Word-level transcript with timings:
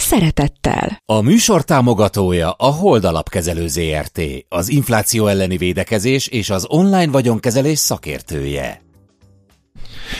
szeretettel. 0.00 1.02
A 1.04 1.20
műsor 1.20 1.64
támogatója 1.64 2.50
a 2.50 2.66
Hold 2.66 3.04
Alapkezelő 3.04 3.66
ZRT, 3.66 4.20
az 4.48 4.68
infláció 4.68 5.26
elleni 5.26 5.56
védekezés 5.56 6.26
és 6.26 6.50
az 6.50 6.66
online 6.68 7.10
vagyonkezelés 7.10 7.78
szakértője. 7.78 8.82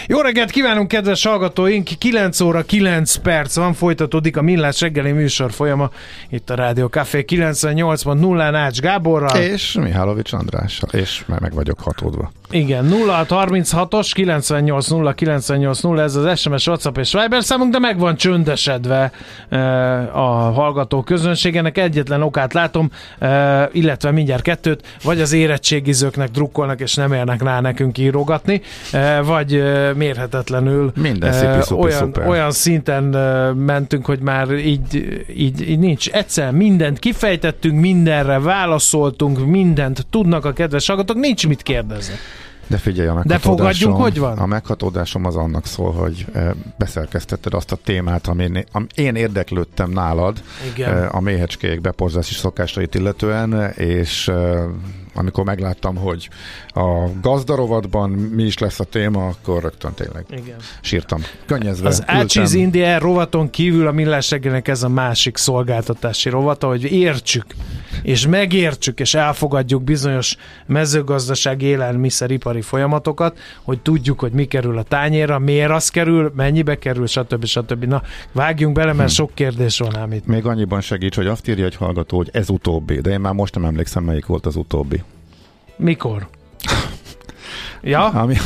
Jó 0.06 0.20
reggelt 0.20 0.50
kívánunk, 0.50 0.88
kedves 0.88 1.24
hallgatóink! 1.24 1.88
9 1.98 2.40
óra 2.40 2.62
9 2.62 3.16
perc 3.16 3.56
van, 3.56 3.74
folytatódik 3.74 4.36
a 4.36 4.42
Millás 4.42 4.80
reggeli 4.80 5.12
műsor 5.12 5.52
folyama 5.52 5.90
itt 6.28 6.50
a 6.50 6.54
Rádió 6.54 6.86
Café 6.86 7.24
98.0 7.28 8.50
Nács 8.50 8.80
Gáborral. 8.80 9.36
És 9.36 9.72
Mihálovics 9.72 10.32
Andrással, 10.32 10.88
és 10.92 11.24
már 11.26 11.40
meg 11.40 11.54
vagyok 11.54 11.80
hatódva. 11.80 12.32
Igen, 12.52 12.92
0636-os 12.92 14.10
980 14.12 15.14
980 15.14 15.98
ez 16.00 16.14
az 16.14 16.38
SMS, 16.40 16.66
WhatsApp 16.66 16.98
és 16.98 17.12
Viber 17.12 17.44
számunk, 17.44 17.72
de 17.72 17.78
meg 17.78 17.98
van 17.98 18.16
csöndesedve 18.16 19.12
e, 19.48 19.58
a 20.16 20.50
hallgató 20.52 21.02
közönségenek. 21.02 21.78
Egyetlen 21.78 22.22
okát 22.22 22.52
látom, 22.52 22.90
e, 23.18 23.68
illetve 23.72 24.10
mindjárt 24.10 24.42
kettőt, 24.42 24.98
vagy 25.02 25.20
az 25.20 25.32
érettségizőknek 25.32 26.30
drukkolnak 26.30 26.80
és 26.80 26.94
nem 26.94 27.12
érnek 27.12 27.42
rá 27.42 27.60
nekünk 27.60 27.98
írogatni, 27.98 28.60
e, 28.92 29.20
vagy 29.20 29.54
e, 29.54 29.92
mérhetetlenül 29.94 30.92
Minden 30.96 31.32
szipi, 31.32 31.62
szupi, 31.62 31.82
olyan, 31.82 31.98
szuper. 31.98 32.28
olyan 32.28 32.50
szinten 32.50 33.14
e, 33.14 33.52
mentünk, 33.52 34.06
hogy 34.06 34.20
már 34.20 34.50
így, 34.50 35.24
így, 35.36 35.70
így 35.70 35.78
nincs. 35.78 36.10
Egyszer 36.10 36.52
mindent 36.52 36.98
kifejtettünk, 36.98 37.80
mindenre 37.80 38.38
válaszoltunk, 38.38 39.46
mindent 39.46 40.06
tudnak 40.10 40.44
a 40.44 40.52
kedves 40.52 40.86
hallgatók, 40.86 41.16
nincs 41.16 41.46
mit 41.46 41.62
kérdezni. 41.62 42.14
De 42.70 42.76
figyelj, 42.76 43.08
a 43.08 43.22
De 43.24 43.38
fogadjunk, 43.38 43.96
hogy 43.96 44.18
van? 44.18 44.38
A 44.38 44.46
meghatódásom 44.46 45.24
az 45.24 45.36
annak 45.36 45.66
szól, 45.66 45.92
hogy 45.92 46.26
eh, 46.32 46.50
beszerkesztetted 46.78 47.54
azt 47.54 47.72
a 47.72 47.76
témát, 47.84 48.26
amin 48.26 48.64
am, 48.72 48.86
én 48.94 49.14
érdeklődtem 49.14 49.90
nálad, 49.90 50.42
Igen. 50.74 50.96
eh, 50.96 51.14
a 51.14 51.20
méhecskék 51.20 51.80
beporzási 51.80 52.34
szokásait 52.34 52.94
illetően, 52.94 53.70
és 53.76 54.28
eh, 54.28 54.64
amikor 55.14 55.44
megláttam, 55.44 55.96
hogy 55.96 56.28
a 56.68 57.08
gazdarovatban 57.22 58.10
mi 58.10 58.42
is 58.42 58.58
lesz 58.58 58.80
a 58.80 58.84
téma, 58.84 59.26
akkor 59.26 59.62
rögtön 59.62 59.94
tényleg 59.94 60.24
Igen. 60.30 60.56
sírtam. 60.80 61.22
Könnyezve. 61.46 61.88
Az 61.88 62.02
Ácsiz 62.06 62.54
India 62.54 62.98
rovaton 62.98 63.50
kívül 63.50 63.86
a 63.86 63.92
Millás 63.92 64.32
ez 64.62 64.82
a 64.82 64.88
másik 64.88 65.36
szolgáltatási 65.36 66.28
rovata, 66.28 66.66
hogy 66.66 66.84
értsük, 66.84 67.44
és 68.02 68.26
megértsük, 68.26 69.00
és 69.00 69.14
elfogadjuk 69.14 69.82
bizonyos 69.82 70.36
mezőgazdasági 70.66 71.66
élelmiszeripari 71.66 72.60
folyamatokat, 72.60 73.38
hogy 73.62 73.80
tudjuk, 73.80 74.20
hogy 74.20 74.32
mi 74.32 74.44
kerül 74.44 74.78
a 74.78 74.82
tányérra, 74.82 75.38
miért 75.38 75.70
az 75.70 75.88
kerül, 75.88 76.32
mennyibe 76.36 76.78
kerül, 76.78 77.06
stb. 77.06 77.44
stb. 77.44 77.84
Na, 77.84 78.02
vágjunk 78.32 78.74
bele, 78.74 78.92
mert 78.92 79.12
sok 79.12 79.34
kérdés 79.34 79.78
van 79.78 79.96
ám 79.96 80.12
itt. 80.12 80.26
Még 80.26 80.46
annyiban 80.46 80.80
segíts, 80.80 81.16
hogy 81.16 81.26
azt 81.26 81.48
írja 81.48 81.64
egy 81.64 81.76
hallgató, 81.76 82.16
hogy 82.16 82.30
ez 82.32 82.48
utóbbi, 82.48 83.00
de 83.00 83.10
én 83.10 83.20
már 83.20 83.32
most 83.32 83.54
nem 83.54 83.64
emlékszem, 83.64 84.04
melyik 84.04 84.26
volt 84.26 84.46
az 84.46 84.56
utóbbi. 84.56 85.02
Mikor? 85.80 86.28
Ja? 87.82 88.04
Ami, 88.22 88.36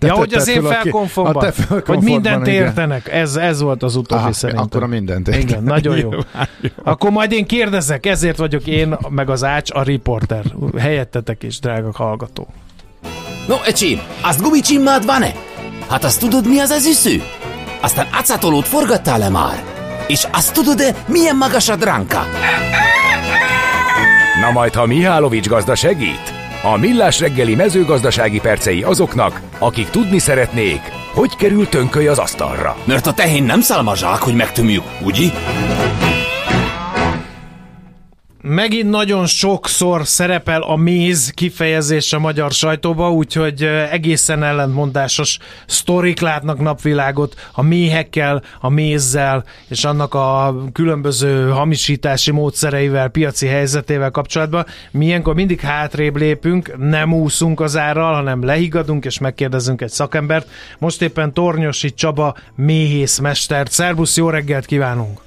Ja, 0.00 0.14
hogy 0.14 0.34
az 0.34 0.48
én 0.48 0.62
felkonfomban, 0.62 1.36
a 1.36 1.50
te 1.50 1.82
hogy 1.86 2.00
mindent 2.00 2.46
igen. 2.46 2.62
értenek. 2.62 3.12
Ez, 3.12 3.36
ez 3.36 3.60
volt 3.60 3.82
az 3.82 3.96
utóbbi 3.96 4.22
Aha, 4.22 4.32
szerintem. 4.32 4.64
akkor 4.64 4.82
a 4.82 4.86
mindent 4.86 5.28
értenek. 5.28 5.50
Igen, 5.50 5.62
nagyon 5.62 5.96
jó. 5.96 6.08
Nyilván, 6.10 6.48
jó. 6.60 6.68
Akkor 6.82 7.10
majd 7.10 7.32
én 7.32 7.46
kérdezek, 7.46 8.06
ezért 8.06 8.36
vagyok 8.38 8.66
én, 8.66 8.96
meg 9.08 9.30
az 9.30 9.44
Ács, 9.44 9.70
a 9.72 9.82
riporter. 9.82 10.44
Helyettetek 10.78 11.42
is, 11.42 11.58
drága 11.58 11.90
hallgató. 11.94 12.46
No, 13.48 13.56
ecsim, 13.66 14.00
azt 14.22 14.40
gumicsimmád 14.42 15.04
van-e? 15.04 15.32
Hát 15.88 16.04
azt 16.04 16.20
tudod, 16.20 16.48
mi 16.48 16.58
az 16.58 16.70
az 16.70 16.86
üsző? 16.86 17.22
Aztán 17.80 18.06
acatolót 18.12 18.66
forgattál-e 18.68 19.28
már? 19.28 19.62
És 20.06 20.26
azt 20.32 20.52
tudod-e, 20.52 20.94
milyen 21.06 21.36
magas 21.36 21.68
a 21.68 21.76
dránka? 21.76 22.22
Na 24.40 24.50
majd, 24.50 24.74
ha 24.74 24.86
Mihálovics 24.86 25.48
gazda 25.48 25.74
segít? 25.74 26.33
A 26.66 26.76
millás 26.76 27.20
reggeli 27.20 27.54
mezőgazdasági 27.54 28.40
percei 28.40 28.82
azoknak, 28.82 29.40
akik 29.58 29.88
tudni 29.88 30.18
szeretnék, 30.18 30.80
hogy 31.12 31.36
kerül 31.36 31.68
tönköly 31.68 32.06
az 32.06 32.18
asztalra. 32.18 32.76
Mert 32.84 33.06
a 33.06 33.12
tehén 33.12 33.42
nem 33.42 33.60
szálmazsák, 33.60 34.18
hogy 34.18 34.34
megtömjük, 34.34 34.82
ugye? 35.02 35.28
Megint 38.46 38.90
nagyon 38.90 39.26
sokszor 39.26 40.06
szerepel 40.06 40.62
a 40.62 40.76
méz 40.76 41.30
kifejezés 41.34 42.12
a 42.12 42.18
magyar 42.18 42.52
sajtóba, 42.52 43.12
úgyhogy 43.12 43.62
egészen 43.90 44.42
ellentmondásos 44.42 45.38
sztorik 45.66 46.20
látnak 46.20 46.60
napvilágot 46.60 47.48
a 47.52 47.62
méhekkel, 47.62 48.42
a 48.60 48.68
mézzel, 48.68 49.44
és 49.68 49.84
annak 49.84 50.14
a 50.14 50.54
különböző 50.72 51.50
hamisítási 51.50 52.30
módszereivel, 52.30 53.08
piaci 53.08 53.46
helyzetével 53.46 54.10
kapcsolatban. 54.10 54.66
Mi 54.90 55.04
ilyenkor 55.04 55.34
mindig 55.34 55.60
hátrébb 55.60 56.16
lépünk, 56.16 56.74
nem 56.78 57.12
úszunk 57.12 57.60
az 57.60 57.76
árral, 57.76 58.14
hanem 58.14 58.44
lehigadunk 58.44 59.04
és 59.04 59.18
megkérdezünk 59.18 59.80
egy 59.80 59.90
szakembert. 59.90 60.48
Most 60.78 61.02
éppen 61.02 61.32
Tornyosi 61.32 61.94
Csaba 61.94 62.36
méhészmestert. 62.54 63.70
Szerbusz, 63.70 64.16
jó 64.16 64.28
reggelt 64.28 64.66
kívánunk! 64.66 65.24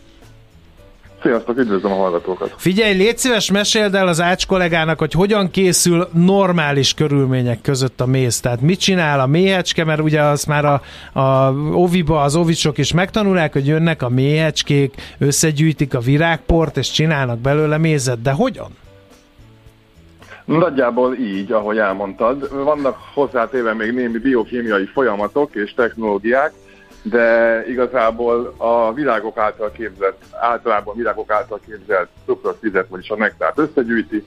Sziasztok, 1.28 1.58
üdvözlöm 1.58 1.92
a 1.92 1.96
hallgatókat! 1.96 2.54
Figyelj, 2.58 2.94
légy 2.94 3.18
szíves, 3.18 3.52
meséld 3.52 3.96
el 3.96 4.08
az 4.08 4.22
Ács 4.22 4.48
kollégának, 4.48 5.00
hogy 5.00 5.14
hogyan 5.14 5.50
készül 5.50 6.08
normális 6.14 6.94
körülmények 6.94 7.62
között 7.62 8.02
a 8.02 8.06
méz. 8.06 8.40
Tehát 8.40 8.62
mit 8.62 8.80
csinál 8.80 9.20
a 9.20 9.26
méhecske, 9.26 9.84
mert 9.84 10.02
ugye 10.02 10.22
azt 10.22 10.48
már 10.48 10.66
a, 10.66 10.82
a 11.20 11.54
oviba 11.74 12.22
az 12.22 12.36
ovicsok 12.36 12.78
is 12.78 12.94
megtanulják, 12.94 13.54
hogy 13.54 13.68
jönnek 13.68 14.02
a 14.02 14.10
méhecskék, 14.10 14.96
összegyűjtik 15.20 15.94
a 15.94 16.00
virágport, 16.00 16.78
és 16.78 16.92
csinálnak 16.92 17.40
belőle 17.40 17.78
mézet. 17.78 18.22
De 18.22 18.32
hogyan? 18.32 18.70
Nagyjából 20.46 21.16
így, 21.16 21.52
ahogy 21.52 21.78
elmondtad. 21.78 22.64
Vannak 22.64 22.98
hozzátéve 23.14 23.74
még 23.74 23.94
némi 23.94 24.18
biokémiai 24.18 24.86
folyamatok 24.86 25.56
és 25.56 25.74
technológiák, 25.74 26.54
de 27.02 27.64
igazából 27.68 28.54
a 28.58 28.94
virágok 28.94 29.38
által 29.38 29.72
képzett, 29.72 30.22
általában 30.32 30.96
virágok 30.96 31.32
által 31.32 31.60
képzelt 31.66 32.10
cukros 32.26 32.56
vizet, 32.60 32.88
vagyis 32.88 33.10
a 33.10 33.16
nektárt 33.16 33.58
összegyűjti, 33.58 34.26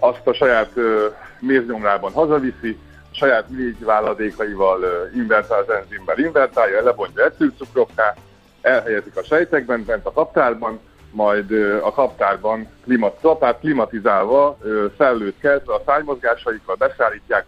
azt 0.00 0.26
a 0.26 0.32
saját 0.32 0.70
ö, 0.74 1.06
méznyomrában 1.40 2.12
hazaviszi, 2.12 2.78
a 3.12 3.14
saját 3.14 3.48
négy 3.48 3.84
váladékaival 3.84 4.82
ö, 4.82 5.04
invertál 5.14 5.58
az 5.58 5.70
enzimben 5.70 6.18
invertálja, 6.18 6.82
lebontja 6.82 7.24
ecülcukrokká, 7.24 8.14
elhelyezik 8.60 9.16
a 9.16 9.22
sejtekben, 9.22 9.84
bent 9.84 10.06
a 10.06 10.12
kaptárban, 10.12 10.80
majd 11.10 11.52
a 11.82 11.92
kaptárban 11.92 12.68
klimat, 12.84 13.18
kapát 13.20 13.58
klimatizálva, 13.58 14.58
szellőt 14.98 15.38
keltve 15.40 15.74
a 15.74 15.82
szánymozgásaikkal 15.86 16.74
beszállítják, 16.74 17.46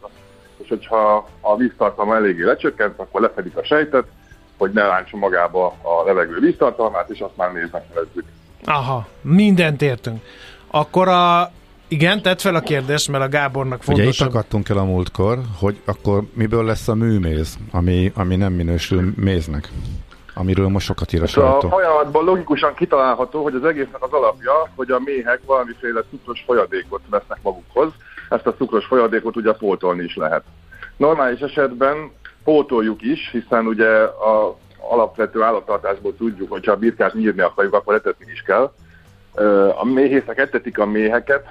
és 0.56 0.68
hogyha 0.68 1.28
a 1.40 1.56
víztartalma 1.56 2.16
eléggé 2.16 2.42
lecsökkent, 2.42 2.98
akkor 2.98 3.20
lefedik 3.20 3.56
a 3.56 3.64
sejtet, 3.64 4.04
hogy 4.58 4.70
ne 4.72 4.82
ráncson 4.82 5.20
magába 5.20 5.66
a 5.66 6.04
levegő 6.06 6.38
víztartalmát, 6.40 7.10
és 7.10 7.20
azt 7.20 7.36
már 7.36 7.52
néznek 7.52 7.88
nevezzük. 7.88 8.24
Aha, 8.64 9.06
mindent 9.20 9.82
értünk. 9.82 10.22
Akkor 10.70 11.08
a... 11.08 11.50
Igen, 11.88 12.22
tedd 12.22 12.36
fel 12.36 12.54
a 12.54 12.60
kérdést, 12.60 13.08
mert 13.08 13.24
a 13.24 13.28
Gábornak 13.28 13.82
Ugye 13.86 14.04
itt 14.04 14.20
akadtunk 14.20 14.68
el 14.68 14.78
a 14.78 14.84
múltkor, 14.84 15.38
hogy 15.58 15.80
akkor 15.84 16.22
miből 16.34 16.64
lesz 16.64 16.88
a 16.88 16.94
műméz, 16.94 17.56
ami, 17.72 18.12
ami 18.14 18.36
nem 18.36 18.52
minősül 18.52 19.12
méznek, 19.16 19.68
amiről 20.34 20.68
most 20.68 20.86
sokat 20.86 21.12
ír 21.12 21.20
a 21.20 21.24
És 21.24 21.36
a 21.36 21.40
sajtó. 21.40 21.68
folyamatban 21.68 22.24
logikusan 22.24 22.74
kitalálható, 22.74 23.42
hogy 23.42 23.54
az 23.54 23.64
egésznek 23.64 24.02
az 24.02 24.12
alapja, 24.12 24.52
hogy 24.74 24.90
a 24.90 25.00
méhek 25.04 25.40
valamiféle 25.46 26.00
cukros 26.10 26.42
folyadékot 26.46 27.00
vesznek 27.10 27.38
magukhoz. 27.42 27.92
Ezt 28.28 28.46
a 28.46 28.54
cukros 28.54 28.84
folyadékot 28.84 29.36
ugye 29.36 29.52
pótolni 29.52 30.04
is 30.04 30.16
lehet. 30.16 30.42
Normális 30.96 31.40
esetben 31.40 32.10
pótoljuk 32.48 33.02
is, 33.02 33.28
hiszen 33.32 33.66
ugye 33.66 33.88
a 34.02 34.56
alapvető 34.78 35.42
állattartásból 35.42 36.16
tudjuk, 36.16 36.50
hogy 36.50 36.64
ha 36.66 36.72
a 36.72 36.76
birkát 36.76 37.14
nyírni 37.14 37.40
akarjuk, 37.40 37.74
akkor 37.74 37.94
etetni 37.94 38.30
is 38.32 38.42
kell. 38.42 38.72
A 39.78 39.84
méhészek 39.84 40.38
etetik 40.38 40.78
a 40.78 40.86
méheket, 40.86 41.46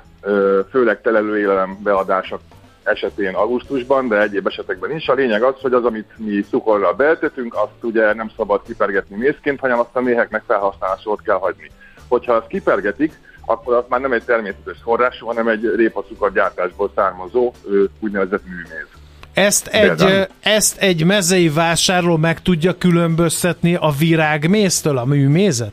főleg 0.69 1.01
telelőélelem 1.01 1.77
beadása 1.83 2.39
esetén 2.83 3.35
augusztusban, 3.35 4.07
de 4.07 4.21
egyéb 4.21 4.47
esetekben 4.47 4.91
is. 4.91 5.07
A 5.07 5.13
lényeg 5.13 5.43
az, 5.43 5.55
hogy 5.61 5.73
az, 5.73 5.85
amit 5.85 6.11
mi 6.17 6.41
cukorral 6.41 6.93
beeltetünk, 6.93 7.55
azt 7.55 7.83
ugye 7.83 8.13
nem 8.13 8.31
szabad 8.35 8.61
kipergetni 8.65 9.15
mézként, 9.15 9.59
hanem 9.59 9.79
azt 9.79 9.95
a 9.95 10.01
méheknek 10.01 10.43
felhasználásra 10.47 11.11
ott 11.11 11.21
kell 11.21 11.37
hagyni. 11.37 11.71
Hogyha 12.07 12.33
azt 12.33 12.47
kipergetik, 12.47 13.13
akkor 13.45 13.73
az 13.73 13.83
már 13.87 13.99
nem 13.99 14.11
egy 14.11 14.23
természetes 14.23 14.77
forrású, 14.83 15.25
hanem 15.25 15.47
egy 15.47 15.91
gyártásból 16.33 16.91
származó 16.95 17.53
úgynevezett 17.99 18.45
műméz. 18.45 19.05
Ezt 19.37 19.67
egy, 19.67 20.27
ezt 20.39 20.77
egy 20.77 21.05
mezei 21.05 21.49
vásárló 21.49 22.17
meg 22.17 22.41
tudja 22.41 22.77
különböztetni 22.77 23.75
a 23.75 23.91
virágméztől, 23.99 24.97
a 24.97 25.05
műmézet? 25.05 25.71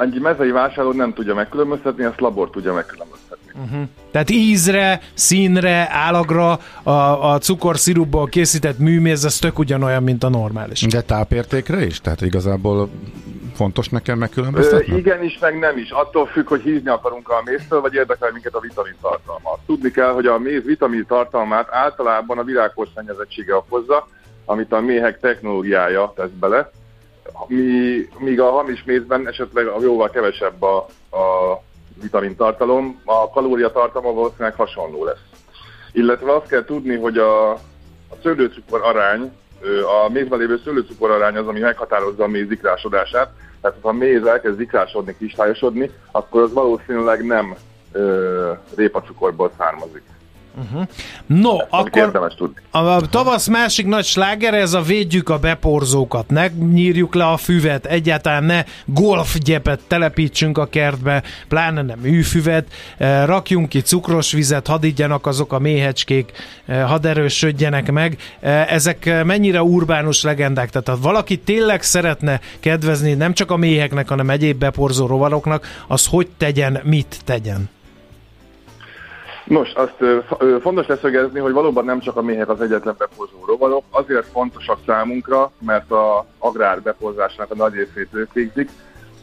Egy 0.00 0.20
mezei 0.20 0.50
vásárló 0.50 0.92
nem 0.92 1.12
tudja 1.12 1.34
megkülönböztetni, 1.34 2.04
ezt 2.04 2.20
labor 2.20 2.50
tudja 2.50 2.72
megkülönböztetni. 2.72 3.13
Uh-huh. 3.62 3.88
Tehát 4.10 4.30
ízre, 4.30 5.00
színre, 5.14 5.88
állagra 5.90 6.58
a, 6.82 7.32
a 7.32 7.38
cukorszirupból 7.38 8.26
készített 8.26 8.78
műméz, 8.78 9.24
ez 9.24 9.38
tök 9.38 9.58
ugyanolyan, 9.58 10.02
mint 10.02 10.24
a 10.24 10.28
normális. 10.28 10.80
De 10.80 11.00
tápértékre 11.00 11.84
is? 11.84 12.00
Tehát 12.00 12.20
igazából 12.20 12.90
fontos 13.54 13.88
nekem 13.88 14.18
megkülönböztetni? 14.18 14.96
Igen 14.96 15.24
is, 15.24 15.38
meg 15.38 15.58
nem 15.58 15.78
is. 15.78 15.90
Attól 15.90 16.26
függ, 16.26 16.48
hogy 16.48 16.62
hízni 16.62 16.88
akarunk 16.88 17.28
a 17.28 17.42
méztől, 17.44 17.80
vagy 17.80 17.94
érdekel 17.94 18.30
minket 18.32 18.54
a 18.54 18.60
vitamin 18.60 18.96
tartalma. 19.00 19.58
Tudni 19.66 19.90
kell, 19.90 20.12
hogy 20.12 20.26
a 20.26 20.38
méz 20.38 20.64
vitamin 20.64 21.04
tartalmát 21.08 21.68
általában 21.70 22.38
a 22.38 22.44
virágos 22.44 22.88
szennyezettsége 22.94 23.54
okozza, 23.54 24.08
amit 24.44 24.72
a 24.72 24.80
méhek 24.80 25.20
technológiája 25.20 26.12
tesz 26.16 26.30
bele, 26.40 26.70
mi, 27.46 28.08
míg 28.18 28.40
a 28.40 28.50
hamis 28.50 28.84
mézben 28.84 29.28
esetleg 29.28 29.66
jóval 29.80 30.10
kevesebb 30.10 30.62
a, 30.62 30.76
a 31.10 31.62
vitamin 32.02 32.36
tartalom, 32.36 33.00
a 33.04 33.30
kalóriatartalma 33.30 34.12
valószínűleg 34.12 34.54
hasonló 34.54 35.04
lesz. 35.04 35.22
Illetve 35.92 36.34
azt 36.34 36.46
kell 36.46 36.64
tudni, 36.64 36.96
hogy 36.96 37.18
a, 37.18 37.50
a 37.50 38.16
szőlőcukor 38.22 38.80
arány, 38.82 39.32
a 40.04 40.08
mézben 40.08 40.38
lévő 40.38 40.60
szőlőcukor 40.64 41.10
arány 41.10 41.36
az, 41.36 41.46
ami 41.46 41.60
meghatározza 41.60 42.24
a 42.24 42.28
méz 42.28 42.48
zikrásodását. 42.48 43.30
Tehát 43.60 43.76
ha 43.80 43.88
a 43.88 43.92
méz 43.92 44.24
elkezd 44.24 44.56
zikrásodni, 44.56 45.14
kristályosodni, 45.14 45.90
akkor 46.10 46.42
az 46.42 46.52
valószínűleg 46.52 47.24
nem 47.24 47.54
ö, 47.92 48.52
répacukorból 48.76 49.50
származik. 49.58 50.02
Uh-huh. 50.58 50.86
No, 51.26 51.56
akkor 51.68 52.34
a 52.70 53.08
tavasz 53.08 53.46
másik 53.46 53.86
nagy 53.86 54.04
sláger, 54.04 54.54
ez 54.54 54.72
a 54.72 54.80
védjük 54.80 55.28
a 55.28 55.38
beporzókat, 55.38 56.30
ne 56.30 56.46
nyírjuk 56.46 57.14
le 57.14 57.26
a 57.26 57.36
füvet, 57.36 57.86
egyáltalán 57.86 58.44
ne 58.44 58.64
golfgyepet 58.84 59.80
telepítsünk 59.86 60.58
a 60.58 60.66
kertbe, 60.66 61.22
pláne 61.48 61.82
nem 61.82 61.98
műfüvet, 61.98 62.66
eh, 62.98 63.26
rakjunk 63.26 63.68
ki 63.68 63.80
cukros 63.80 64.32
vizet, 64.32 64.66
hadd 64.66 64.84
igyanak 64.84 65.26
azok 65.26 65.52
a 65.52 65.58
méhecskék, 65.58 66.32
eh, 66.66 66.88
hadd 66.88 67.06
erősödjenek 67.06 67.92
meg. 67.92 68.18
Eh, 68.40 68.72
ezek 68.72 69.24
mennyire 69.24 69.62
urbánus 69.62 70.22
legendák, 70.22 70.70
tehát 70.70 70.88
ha 70.88 71.08
valaki 71.08 71.38
tényleg 71.38 71.82
szeretne 71.82 72.40
kedvezni 72.60 73.14
nem 73.14 73.32
csak 73.32 73.50
a 73.50 73.56
méheknek, 73.56 74.08
hanem 74.08 74.30
egyéb 74.30 74.58
beporzó 74.58 75.06
rovaroknak, 75.06 75.66
az 75.88 76.06
hogy 76.06 76.28
tegyen, 76.36 76.80
mit 76.84 77.20
tegyen? 77.24 77.68
Nos, 79.44 79.72
azt 79.72 79.94
ö, 79.98 80.18
ö, 80.38 80.56
fontos 80.60 80.86
leszögezni, 80.86 81.38
hogy 81.38 81.52
valóban 81.52 81.84
nem 81.84 82.00
csak 82.00 82.16
a 82.16 82.22
méhek 82.22 82.48
az 82.48 82.60
egyetlen 82.60 82.94
bepozó 82.98 83.44
rovarok, 83.46 83.84
azért 83.90 84.26
fontosak 84.26 84.78
számunkra, 84.86 85.50
mert 85.58 85.90
a 85.90 86.26
agrár 86.38 86.82
bepozásnak 86.82 87.50
a 87.50 87.54
nagy 87.54 87.74
részét 87.74 88.08
ők 88.12 88.32
végzik, 88.32 88.70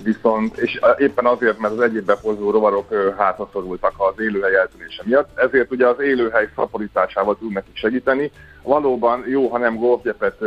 viszont, 0.04 0.58
és 0.58 0.80
éppen 0.98 1.26
azért, 1.26 1.60
mert 1.60 1.74
az 1.74 1.80
egyéb 1.80 2.06
bepozó 2.06 2.52
rovarok 2.52 3.16
hátraszorultak 3.18 3.94
az 3.98 4.20
élőhely 4.20 4.56
eltűnése 4.56 5.04
miatt, 5.06 5.38
ezért 5.38 5.72
ugye 5.72 5.88
az 5.88 6.00
élőhely 6.00 6.50
szaporításával 6.56 7.36
tudunk 7.36 7.54
nekik 7.54 7.76
segíteni. 7.76 8.32
Valóban 8.64 9.24
jó, 9.28 9.48
ha 9.48 9.58
nem 9.58 9.76
golfgyepet 9.76 10.38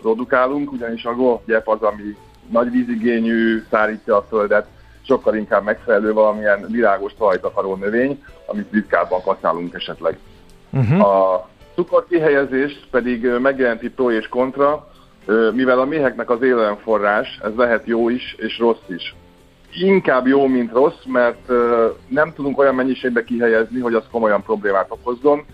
produkálunk, 0.00 0.72
ugyanis 0.72 1.04
a 1.04 1.14
golfgyep 1.14 1.68
az, 1.68 1.82
ami 1.82 2.16
nagy 2.50 2.70
vízigényű, 2.70 3.62
szárítja 3.70 4.16
a 4.16 4.26
földet, 4.28 4.66
sokkal 5.06 5.34
inkább 5.34 5.64
megfelelő 5.64 6.12
valamilyen 6.12 6.66
virágos 6.70 7.14
talajt 7.18 7.44
akaró 7.44 7.74
növény, 7.74 8.24
amit 8.46 8.72
ritkábban 8.72 9.20
használunk 9.20 9.74
esetleg. 9.74 10.18
Uh-huh. 10.72 11.06
A 11.08 11.48
cukorkihelyezés 11.74 12.86
pedig 12.90 13.26
megjelenti 13.26 13.90
pro 13.90 14.10
és 14.10 14.28
kontra, 14.28 14.88
mivel 15.52 15.80
a 15.80 15.84
méheknek 15.84 16.30
az 16.30 16.42
élelemforrás, 16.42 17.38
ez 17.42 17.54
lehet 17.56 17.86
jó 17.86 18.08
is 18.08 18.34
és 18.38 18.58
rossz 18.58 18.88
is. 18.88 19.14
Inkább 19.72 20.26
jó, 20.26 20.46
mint 20.46 20.72
rossz, 20.72 21.04
mert 21.06 21.48
nem 22.08 22.32
tudunk 22.32 22.58
olyan 22.58 22.74
mennyiségbe 22.74 23.24
kihelyezni, 23.24 23.80
hogy 23.80 23.94
az 23.94 24.04
komolyan 24.10 24.42
problémát 24.42 24.90
okozzon, 24.90 25.44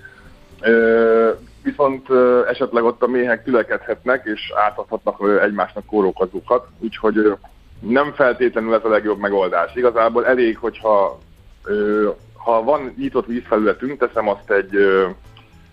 viszont 1.63 2.07
esetleg 2.49 2.85
ott 2.85 3.03
a 3.03 3.07
méhek 3.07 3.45
tülekedhetnek 3.45 4.25
és 4.25 4.53
átadhatnak 4.55 5.41
egymásnak 5.43 5.87
kórokozókat, 5.87 6.67
úgyhogy 6.79 7.37
nem 7.81 8.13
feltétlenül 8.13 8.75
ez 8.75 8.85
a 8.85 8.89
legjobb 8.89 9.19
megoldás. 9.19 9.75
Igazából 9.75 10.27
elég, 10.27 10.59
hogyha 10.59 11.19
ö, 11.65 12.09
ha 12.35 12.63
van 12.63 12.95
nyitott 12.97 13.27
vízfelületünk, 13.27 13.99
teszem 13.99 14.29
azt 14.29 14.51
egy, 14.51 14.75
ö, 14.75 15.09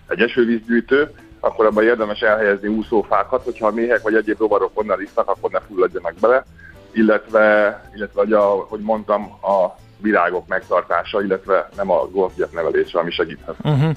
egy 0.08 0.22
esővízgyűjtő, 0.22 1.12
akkor 1.40 1.66
abban 1.66 1.84
érdemes 1.84 2.22
elhelyezni 2.22 2.68
úszófákat, 2.68 3.44
hogyha 3.44 3.68
a 3.68 3.72
méhek 3.72 4.02
vagy 4.02 4.16
egyéb 4.16 4.40
rovarok 4.40 4.72
onnan 4.74 5.02
isznak, 5.02 5.30
akkor 5.30 5.52
ne 5.52 5.60
fulladjanak 5.60 6.14
bele, 6.20 6.46
illetve, 6.92 7.82
illetve 7.96 8.22
hogy, 8.22 8.34
a, 8.34 8.46
hogy 8.46 8.80
mondtam, 8.80 9.24
a 9.24 9.76
virágok 9.98 10.48
megtartása, 10.48 11.24
illetve 11.24 11.70
nem 11.78 11.92
a 11.92 12.08
golfgyep 12.12 12.52
nevelése, 12.52 13.00
ami 13.00 13.12
segíthet. 13.12 13.56
Uh-huh. 13.64 13.92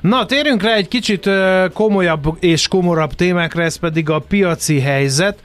Na, 0.00 0.26
térjünk 0.26 0.62
rá 0.62 0.74
egy 0.74 0.88
kicsit 0.88 1.30
komolyabb 1.72 2.24
és 2.40 2.68
komorabb 2.68 3.12
témákra, 3.12 3.62
ez 3.62 3.76
pedig 3.76 4.10
a 4.10 4.18
piaci 4.18 4.80
helyzet. 4.80 5.38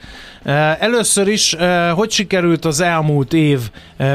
Először 0.78 1.28
is, 1.28 1.56
hogy 1.94 2.10
sikerült 2.10 2.64
az 2.64 2.80
elmúlt 2.80 3.32
év 3.32 3.60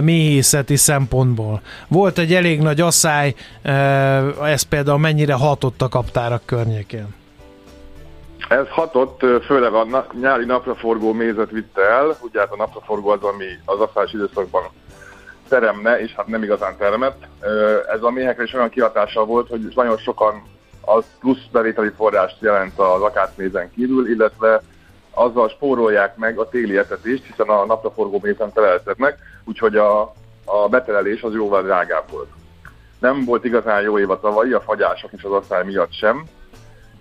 méhészeti 0.02 0.76
szempontból? 0.76 1.62
Volt 1.88 2.18
egy 2.18 2.34
elég 2.34 2.62
nagy 2.62 2.82
asszály, 2.82 3.34
ez 4.44 4.62
például 4.62 5.00
mennyire 5.00 5.34
hatott 5.34 5.82
a 5.82 5.88
kaptárak 5.88 6.42
környékén? 6.46 7.18
Ez 8.50 8.68
hatott, 8.70 9.20
főleg 9.46 9.74
a 9.74 10.08
nyári 10.22 10.46
napraforgó 10.46 11.14
mézet 11.14 11.52
vitte 11.52 11.82
el, 11.82 12.18
ugye 12.22 12.40
hát 12.40 12.52
a 12.52 12.56
napraforgó 12.56 13.10
az, 13.10 13.24
ami 13.24 13.46
az 13.66 13.80
asszás 13.80 14.14
időszakban 14.14 14.64
teremne, 15.50 16.00
és 16.00 16.14
hát 16.14 16.28
nem 16.28 16.44
igazán 16.44 16.78
termett. 16.78 17.28
Ez 17.94 18.04
a 18.04 18.10
méhekre 18.10 18.44
is 18.44 18.54
olyan 18.54 18.70
kihatással 18.70 19.26
volt, 19.26 19.48
hogy 19.48 19.72
nagyon 19.76 19.98
sokan 19.98 20.44
az 20.82 21.04
plusz 21.20 21.46
bevételi 21.52 21.90
forrást 21.96 22.42
jelent 22.42 22.80
az 22.80 23.02
akácmézen 23.02 23.72
kívül, 23.72 24.10
illetve 24.10 24.62
azzal 25.12 25.50
spórolják 25.50 26.18
meg 26.18 26.38
a 26.38 26.50
téli 26.50 26.78
etetést, 26.78 27.26
hiszen 27.26 27.48
a 27.48 27.66
napraforgó 27.66 28.20
mézen 28.24 28.54
teleltetnek, 28.54 29.18
úgyhogy 29.46 29.78
a, 29.78 30.02
a 30.46 30.68
betelelés 30.70 31.22
az 31.22 31.34
jóval 31.34 31.62
drágább 31.64 32.10
volt. 32.12 32.30
Nem 33.00 33.26
volt 33.26 33.46
igazán 33.46 33.82
jó 33.82 34.00
év 34.00 34.10
a 34.10 34.20
tavalyi, 34.20 34.54
a 34.54 34.62
fagyások 34.62 35.12
és 35.12 35.24
az 35.24 35.32
asszály 35.32 35.64
miatt 35.64 35.94
sem, 35.94 36.24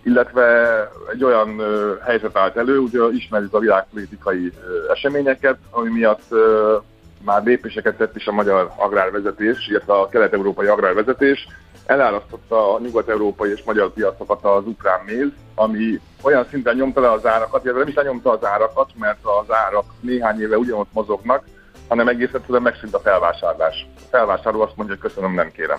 illetve 0.02 0.78
egy 1.12 1.24
olyan 1.24 1.58
ö, 1.58 1.94
helyzet 2.04 2.36
állt 2.36 2.56
elő, 2.56 2.78
ugye 2.78 3.00
ismerjük 3.12 3.54
a 3.54 3.58
világpolitikai 3.58 4.52
ö, 4.66 4.92
eseményeket, 4.92 5.58
ami 5.70 5.88
miatt 5.88 6.22
ö, 6.28 6.76
már 7.24 7.42
lépéseket 7.44 7.96
tett 7.96 8.16
is 8.16 8.26
a 8.26 8.32
magyar 8.32 8.72
agrárvezetés, 8.76 9.68
illetve 9.68 9.92
a 9.92 10.08
kelet-európai 10.08 10.66
agrárvezetés, 10.66 11.46
elárasztotta 11.86 12.74
a 12.74 12.78
nyugat-európai 12.80 13.50
és 13.50 13.62
magyar 13.62 13.92
piacokat 13.92 14.44
az 14.44 14.66
ukrán 14.66 15.00
méz, 15.06 15.28
ami 15.54 16.00
olyan 16.22 16.46
szinten 16.50 16.76
nyomta 16.76 17.00
le 17.00 17.10
az 17.12 17.26
árakat, 17.26 17.62
illetve 17.62 17.80
nem 17.80 17.88
is 17.88 17.94
lenyomta 17.94 18.30
az 18.30 18.44
árakat, 18.44 18.90
mert 18.98 19.18
az 19.22 19.54
árak 19.54 19.84
néhány 20.00 20.40
éve 20.40 20.56
ugyanott 20.56 20.92
mozognak, 20.92 21.44
hanem 21.88 22.08
egész 22.08 22.32
egyszerűen 22.32 22.62
megszűnt 22.62 22.94
a 22.94 23.00
felvásárlás. 23.00 23.86
A 23.96 24.06
felvásárló 24.10 24.60
azt 24.60 24.76
mondja, 24.76 24.96
hogy 25.00 25.10
köszönöm, 25.10 25.34
nem 25.34 25.50
kérem. 25.52 25.78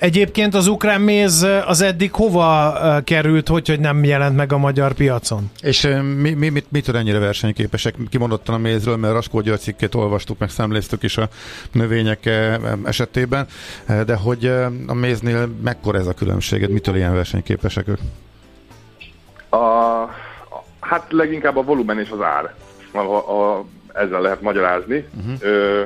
Egyébként 0.00 0.54
az 0.54 0.66
ukrán 0.66 1.00
méz 1.00 1.46
az 1.66 1.80
eddig 1.80 2.12
hova 2.12 2.74
került, 3.04 3.48
hogy, 3.48 3.68
hogy 3.68 3.80
nem 3.80 4.04
jelent 4.04 4.36
meg 4.36 4.52
a 4.52 4.58
magyar 4.58 4.92
piacon? 4.92 5.50
És 5.62 5.88
mi, 6.16 6.30
mi, 6.30 6.48
mit, 6.48 6.70
mitől 6.70 6.96
ennyire 6.96 7.18
versenyképesek? 7.18 7.94
Kimondottan 8.10 8.54
a 8.54 8.58
mézről, 8.58 8.96
mert 8.96 9.14
Raskó 9.14 9.40
György 9.40 9.60
cikkét 9.60 9.94
olvastuk, 9.94 10.38
meg 10.38 10.50
szemléztük 10.50 11.02
is 11.02 11.16
a 11.16 11.28
növények 11.72 12.30
esetében, 12.84 13.46
de 14.06 14.16
hogy 14.16 14.46
a 14.86 14.94
méznél 14.94 15.48
mekkora 15.62 15.98
ez 15.98 16.06
a 16.06 16.14
különbség? 16.14 16.68
Mitől 16.68 16.96
ilyen 16.96 17.14
versenyképesek 17.14 17.88
ők? 17.88 17.98
A, 19.50 19.58
hát 20.80 21.06
leginkább 21.08 21.56
a 21.56 21.62
volumen 21.62 21.98
és 21.98 22.10
az 22.10 22.20
ár. 22.20 22.54
A, 22.92 22.98
a, 22.98 23.64
ezzel 23.94 24.20
lehet 24.20 24.40
magyarázni. 24.40 25.08
Uh-huh. 25.18 25.34
Ö, 25.40 25.82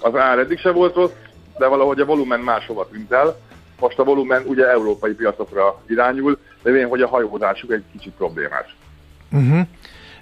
az 0.00 0.16
ár 0.16 0.38
eddig 0.38 0.58
se 0.58 0.70
volt 0.70 0.94
rossz, 0.94 1.12
de 1.58 1.66
valahogy 1.66 2.00
a 2.00 2.04
volumen 2.04 2.40
máshova 2.40 2.88
tűnt 2.88 3.12
el. 3.12 3.36
Most 3.80 3.98
a 3.98 4.04
volumen 4.04 4.42
ugye 4.46 4.70
európai 4.70 5.12
piacokra 5.12 5.80
irányul, 5.86 6.38
de 6.62 6.70
én, 6.70 6.88
hogy 6.88 7.02
a 7.02 7.08
hajózásuk 7.08 7.72
egy 7.72 7.84
kicsit 7.92 8.12
problémás. 8.12 8.76
Uh-huh. 9.32 9.66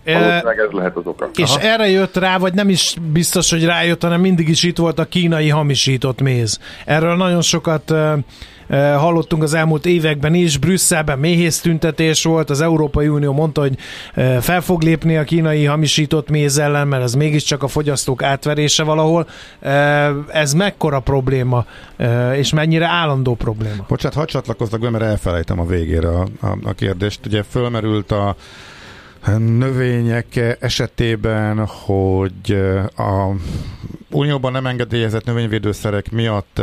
Valószínűleg 0.04 0.58
ez 0.58 0.70
lehet 0.70 0.96
az 0.96 1.06
oka. 1.06 1.30
És 1.36 1.50
Aha. 1.50 1.60
erre 1.60 1.88
jött 1.88 2.16
rá, 2.16 2.38
vagy 2.38 2.54
nem 2.54 2.68
is 2.68 2.96
biztos, 3.12 3.50
hogy 3.50 3.64
rájött, 3.64 4.02
hanem 4.02 4.20
mindig 4.20 4.48
is 4.48 4.62
itt 4.62 4.78
volt 4.78 4.98
a 4.98 5.04
kínai 5.04 5.48
hamisított 5.48 6.20
méz. 6.20 6.58
Erről 6.84 7.16
nagyon 7.16 7.42
sokat 7.42 7.94
hallottunk 8.96 9.42
az 9.42 9.54
elmúlt 9.54 9.86
években 9.86 10.34
is, 10.34 10.58
Brüsszelben 10.58 11.18
méhész 11.18 11.60
tüntetés 11.60 12.24
volt, 12.24 12.50
az 12.50 12.60
Európai 12.60 13.08
Unió 13.08 13.32
mondta, 13.32 13.60
hogy 13.60 13.76
fel 14.40 14.60
fog 14.60 14.82
lépni 14.82 15.16
a 15.16 15.24
kínai 15.24 15.64
hamisított 15.64 16.30
méz 16.30 16.58
ellen, 16.58 16.88
mert 16.88 17.02
ez 17.02 17.14
mégiscsak 17.14 17.62
a 17.62 17.68
fogyasztók 17.68 18.22
átverése 18.22 18.82
valahol. 18.82 19.26
Ez 20.28 20.54
mekkora 20.54 21.00
probléma, 21.00 21.64
és 22.34 22.52
mennyire 22.52 22.86
állandó 22.86 23.34
probléma? 23.34 23.84
Bocsát, 23.88 24.14
hadd 24.14 24.26
csatlakozzak 24.26 24.80
be, 24.80 24.90
mert 24.90 25.04
elfelejtem 25.04 25.60
a 25.60 25.64
végére 25.64 26.08
a, 26.08 26.26
a, 26.40 26.56
a 26.64 26.72
kérdést. 26.72 27.26
Ugye 27.26 27.42
fölmerült 27.42 28.12
a 28.12 28.36
növények 29.38 30.56
esetében, 30.60 31.66
hogy 31.66 32.52
a 32.96 33.30
unióban 34.10 34.52
nem 34.52 34.66
engedélyezett 34.66 35.24
növényvédőszerek 35.24 36.10
miatt 36.10 36.60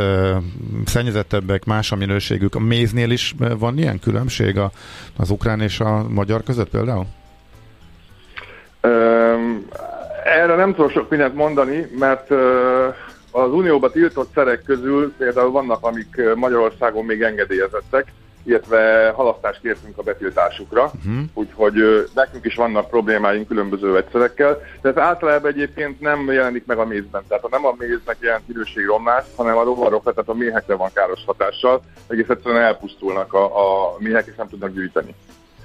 szennyezettebbek, 0.84 1.64
más 1.64 1.92
a 1.92 1.96
minőségük. 1.96 2.54
A 2.54 2.58
méznél 2.58 3.10
is 3.10 3.34
van 3.58 3.78
ilyen 3.78 3.98
különbség 3.98 4.58
az 5.16 5.30
ukrán 5.30 5.60
és 5.60 5.80
a 5.80 6.08
magyar 6.08 6.42
között 6.42 6.70
például? 6.70 7.06
Erre 10.24 10.54
nem 10.56 10.74
tudok 10.74 10.90
sok 10.90 11.10
mindent 11.10 11.34
mondani, 11.34 11.86
mert 11.98 12.30
az 13.30 13.52
unióban 13.52 13.90
tiltott 13.90 14.30
szerek 14.34 14.62
közül 14.62 15.14
például 15.18 15.50
vannak, 15.50 15.84
amik 15.84 16.20
Magyarországon 16.34 17.04
még 17.04 17.22
engedélyezettek, 17.22 18.12
illetve 18.42 19.12
halasztást 19.16 19.60
kértünk 19.60 19.98
a 19.98 20.02
betiltásukra, 20.02 20.84
uh-huh. 20.84 21.24
úgyhogy 21.34 22.08
nekünk 22.14 22.44
is 22.44 22.54
vannak 22.54 22.88
problémáink 22.90 23.48
különböző 23.48 23.92
vegyszerekkel, 23.92 24.60
de 24.80 24.88
ez 24.88 24.96
általában 24.96 25.50
egyébként 25.50 26.00
nem 26.00 26.32
jelenik 26.32 26.66
meg 26.66 26.78
a 26.78 26.84
mézben. 26.84 27.22
Tehát 27.28 27.50
nem 27.50 27.66
a 27.66 27.74
méznek 27.78 28.16
jelent 28.20 28.48
minőségromlást, 28.48 29.28
hanem 29.36 29.56
a 29.56 29.62
rovarokra, 29.62 30.12
tehát 30.12 30.28
a 30.28 30.34
méhekre 30.34 30.74
van 30.74 30.90
káros 30.92 31.20
hatással, 31.26 31.82
egész 32.06 32.28
egyszerűen 32.28 32.62
elpusztulnak 32.62 33.32
a, 33.32 33.44
a 33.44 33.96
méhek, 33.98 34.26
és 34.26 34.34
nem 34.36 34.48
tudnak 34.48 34.72
gyűjteni. 34.72 35.14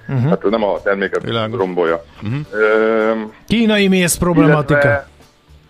Uh-huh. 0.07 0.23
Tehát 0.23 0.49
nem 0.49 0.63
a 0.63 0.81
terméket 0.81 1.23
Világos. 1.23 1.57
rombolja. 1.57 2.03
Uh-huh. 2.23 3.31
Kínai 3.47 3.87
méz 3.87 4.17
problematika. 4.17 4.79
Illetve, 4.79 5.07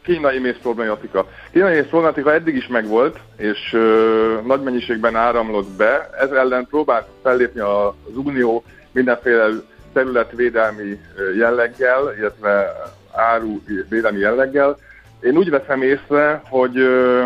kínai 0.06 0.40
méz 0.40 0.56
problematika. 0.62 1.26
Kínai 1.52 1.74
méz 1.74 1.88
problematika 1.88 2.34
eddig 2.34 2.56
is 2.56 2.68
megvolt, 2.68 3.20
és 3.38 3.74
ö, 3.74 4.40
nagy 4.46 4.62
mennyiségben 4.62 5.16
áramlott 5.16 5.70
be. 5.78 6.10
Ez 6.20 6.32
ellen 6.32 6.68
próbált 6.70 7.08
fellépni 7.24 7.60
az 7.60 8.16
Unió 8.24 8.64
mindenféle 8.92 9.48
területvédelmi 9.94 11.00
jelleggel, 11.38 12.14
illetve 12.18 12.74
áru 13.12 13.62
védelmi 13.90 14.20
jelleggel. 14.20 14.78
Én 15.20 15.38
úgy 15.38 15.50
veszem 15.50 15.82
észre, 15.82 16.42
hogy 16.50 16.78
ö, 16.78 17.24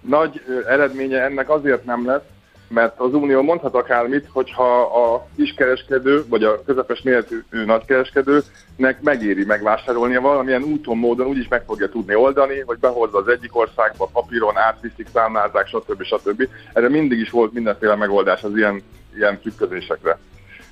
nagy 0.00 0.42
eredménye 0.66 1.22
ennek 1.22 1.50
azért 1.50 1.84
nem 1.84 2.06
lesz, 2.06 2.22
mert 2.68 3.00
az 3.00 3.14
Unió 3.14 3.42
mondhat 3.42 3.74
akármit, 3.74 4.28
hogyha 4.32 4.80
a 4.80 5.26
kiskereskedő, 5.36 6.24
vagy 6.28 6.44
a 6.44 6.62
közepes 6.62 7.02
méretű 7.02 7.42
nagykereskedőnek 7.50 9.00
megéri 9.00 9.44
megvásárolnia 9.44 10.20
valamilyen 10.20 10.62
úton, 10.62 10.96
módon 10.96 11.26
úgyis 11.26 11.48
meg 11.48 11.62
fogja 11.66 11.88
tudni 11.88 12.14
oldani, 12.14 12.60
hogy 12.60 12.78
behozza 12.78 13.18
az 13.18 13.28
egyik 13.28 13.56
országba, 13.56 14.10
papíron, 14.12 14.56
átviszik, 14.56 15.06
számlázzák, 15.12 15.66
stb. 15.66 16.02
stb. 16.02 16.48
Erre 16.72 16.88
mindig 16.88 17.18
is 17.18 17.30
volt 17.30 17.52
mindenféle 17.52 17.94
megoldás 17.94 18.42
az 18.42 18.56
ilyen, 18.56 18.82
ilyen 19.16 19.40
trükközésekre. 19.40 20.18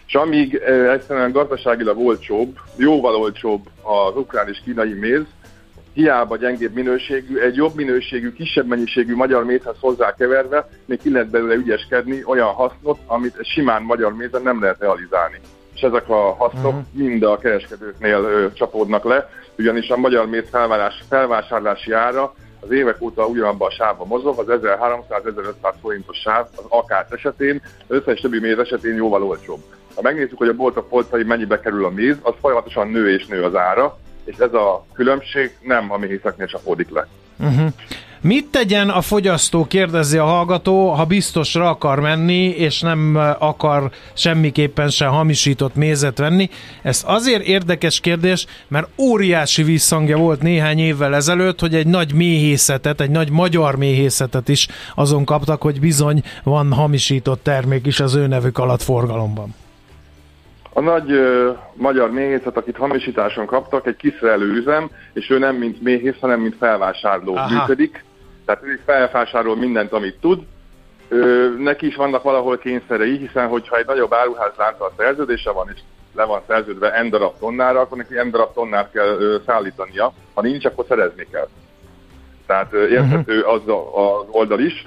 És 0.06 0.14
amíg 0.14 0.54
e, 0.54 0.90
egyszerűen 0.90 1.32
gazdaságilag 1.32 1.98
olcsóbb, 1.98 2.58
jóval 2.76 3.14
olcsóbb 3.14 3.66
az 3.82 4.16
ukrán 4.16 4.48
és 4.48 4.60
kínai 4.64 4.92
méz, 4.92 5.24
hiába 5.96 6.36
gyengébb 6.36 6.74
minőségű, 6.74 7.38
egy 7.38 7.54
jobb 7.54 7.74
minőségű, 7.74 8.32
kisebb 8.32 8.66
mennyiségű 8.66 9.14
magyar 9.14 9.44
mézhez 9.44 9.76
hozzákeverve 9.80 10.68
még 10.84 11.00
ki 11.00 11.10
lehet 11.10 11.30
belőle 11.30 11.54
ügyeskedni 11.54 12.24
olyan 12.24 12.52
hasznot, 12.52 12.98
amit 13.06 13.36
simán 13.40 13.82
magyar 13.82 14.14
mézen 14.14 14.42
nem 14.42 14.60
lehet 14.60 14.80
realizálni. 14.80 15.40
És 15.74 15.80
ezek 15.80 16.08
a 16.08 16.34
hasznok 16.34 16.72
uh-huh. 16.72 16.84
mind 16.92 17.22
a 17.22 17.38
kereskedőknél 17.38 18.18
ö, 18.18 18.52
csapódnak 18.52 19.04
le, 19.04 19.30
ugyanis 19.58 19.88
a 19.88 19.96
magyar 19.96 20.28
méz 20.28 20.48
felvárás, 20.50 21.04
felvásárlási 21.08 21.92
ára 21.92 22.34
az 22.60 22.70
évek 22.70 23.00
óta 23.00 23.26
ugyanabban 23.26 23.68
a 23.68 23.74
sávban 23.74 24.06
mozog, 24.06 24.38
az 24.38 24.46
1300-1500 24.48 25.74
forintos 25.80 26.16
sáv 26.16 26.46
az 26.56 26.64
akár 26.68 27.06
esetén, 27.10 27.62
az 27.86 27.96
összes 27.96 28.20
többi 28.20 28.40
méz 28.40 28.58
esetén 28.58 28.94
jóval 28.94 29.22
olcsóbb. 29.22 29.60
Ha 29.94 30.02
megnézzük, 30.02 30.38
hogy 30.38 30.48
a 30.48 30.54
boltok 30.54 30.88
polcai 30.88 31.22
mennyibe 31.22 31.60
kerül 31.60 31.84
a 31.84 31.90
méz, 31.90 32.16
az 32.22 32.34
folyamatosan 32.40 32.88
nő 32.88 33.10
és 33.10 33.26
nő 33.26 33.42
az 33.42 33.54
ára, 33.54 33.98
és 34.26 34.36
ez 34.36 34.52
a 34.52 34.86
különbség 34.92 35.56
nem 35.62 35.92
a 35.92 35.96
méhészeknél 35.96 36.46
csapódik 36.46 36.90
le. 36.90 37.06
Uh-huh. 37.38 37.72
Mit 38.20 38.46
tegyen 38.46 38.88
a 38.88 39.00
fogyasztó, 39.00 39.64
kérdezi 39.64 40.18
a 40.18 40.24
hallgató, 40.24 40.88
ha 40.88 41.04
biztosra 41.04 41.68
akar 41.68 42.00
menni, 42.00 42.44
és 42.44 42.80
nem 42.80 43.16
akar 43.38 43.90
semmiképpen 44.12 44.88
sem 44.88 45.10
hamisított 45.10 45.74
mézet 45.74 46.18
venni? 46.18 46.50
Ez 46.82 47.02
azért 47.06 47.42
érdekes 47.42 48.00
kérdés, 48.00 48.46
mert 48.68 48.88
óriási 48.98 49.62
visszhangja 49.62 50.16
volt 50.16 50.42
néhány 50.42 50.78
évvel 50.78 51.14
ezelőtt, 51.14 51.60
hogy 51.60 51.74
egy 51.74 51.86
nagy 51.86 52.12
méhészetet, 52.12 53.00
egy 53.00 53.10
nagy 53.10 53.30
magyar 53.30 53.76
méhészetet 53.76 54.48
is 54.48 54.68
azon 54.94 55.24
kaptak, 55.24 55.62
hogy 55.62 55.80
bizony 55.80 56.22
van 56.42 56.72
hamisított 56.72 57.42
termék 57.42 57.86
is 57.86 58.00
az 58.00 58.14
ő 58.14 58.26
nevük 58.26 58.58
alatt 58.58 58.82
forgalomban. 58.82 59.54
A 60.76 60.80
nagy 60.80 61.10
ö, 61.12 61.50
magyar 61.72 62.10
méhészet, 62.10 62.56
akit 62.56 62.76
hamisításon 62.76 63.46
kaptak, 63.46 63.86
egy 63.86 63.96
kiszerelő 63.96 64.52
üzem, 64.52 64.90
és 65.12 65.30
ő 65.30 65.38
nem 65.38 65.56
mint 65.56 65.82
méhész, 65.82 66.18
hanem 66.20 66.40
mint 66.40 66.56
felvásárló 66.56 67.36
Aha. 67.36 67.54
működik. 67.54 68.04
Tehát 68.44 68.62
ő 68.64 68.80
felvásárol 68.84 69.56
mindent, 69.56 69.92
amit 69.92 70.20
tud. 70.20 70.42
Ö, 71.08 71.48
neki 71.58 71.86
is 71.86 71.96
vannak 71.96 72.22
valahol 72.22 72.58
kényszerei, 72.58 73.16
hiszen 73.16 73.48
hogyha 73.48 73.76
egy 73.76 73.86
nagyobb 73.86 74.12
áruház 74.12 74.58
a 74.58 74.92
szerződése 74.96 75.50
van, 75.50 75.70
és 75.74 75.80
le 76.14 76.24
van 76.24 76.40
szerződve 76.46 77.02
n 77.02 77.10
darab 77.10 77.38
tonnára, 77.38 77.80
akkor 77.80 77.96
neki 77.96 78.14
n 78.14 78.30
darab 78.30 78.52
tonnát 78.54 78.90
kell 78.92 79.16
ö, 79.18 79.36
szállítania. 79.46 80.12
Ha 80.34 80.42
nincs, 80.42 80.64
akkor 80.64 80.84
szerezni 80.88 81.26
kell. 81.30 81.48
Tehát 82.46 82.72
érthető 82.72 83.38
uh-huh. 83.38 83.52
az 83.52 83.62
az 83.94 84.26
oldal 84.30 84.60
is. 84.60 84.86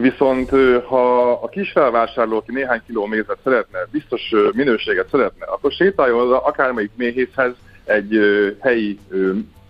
Viszont 0.00 0.50
ha 0.84 1.32
a 1.32 1.48
kis 1.48 1.70
felvásárló, 1.70 2.36
aki 2.36 2.52
néhány 2.52 2.80
kiló 2.86 3.06
mézet 3.06 3.38
szeretne, 3.44 3.78
biztos 3.90 4.34
minőséget 4.52 5.08
szeretne, 5.10 5.46
akkor 5.46 5.72
sétáljon 5.72 6.20
oda 6.20 6.38
akármelyik 6.38 6.90
méhészhez 6.96 7.52
egy 7.84 8.18
helyi 8.60 8.98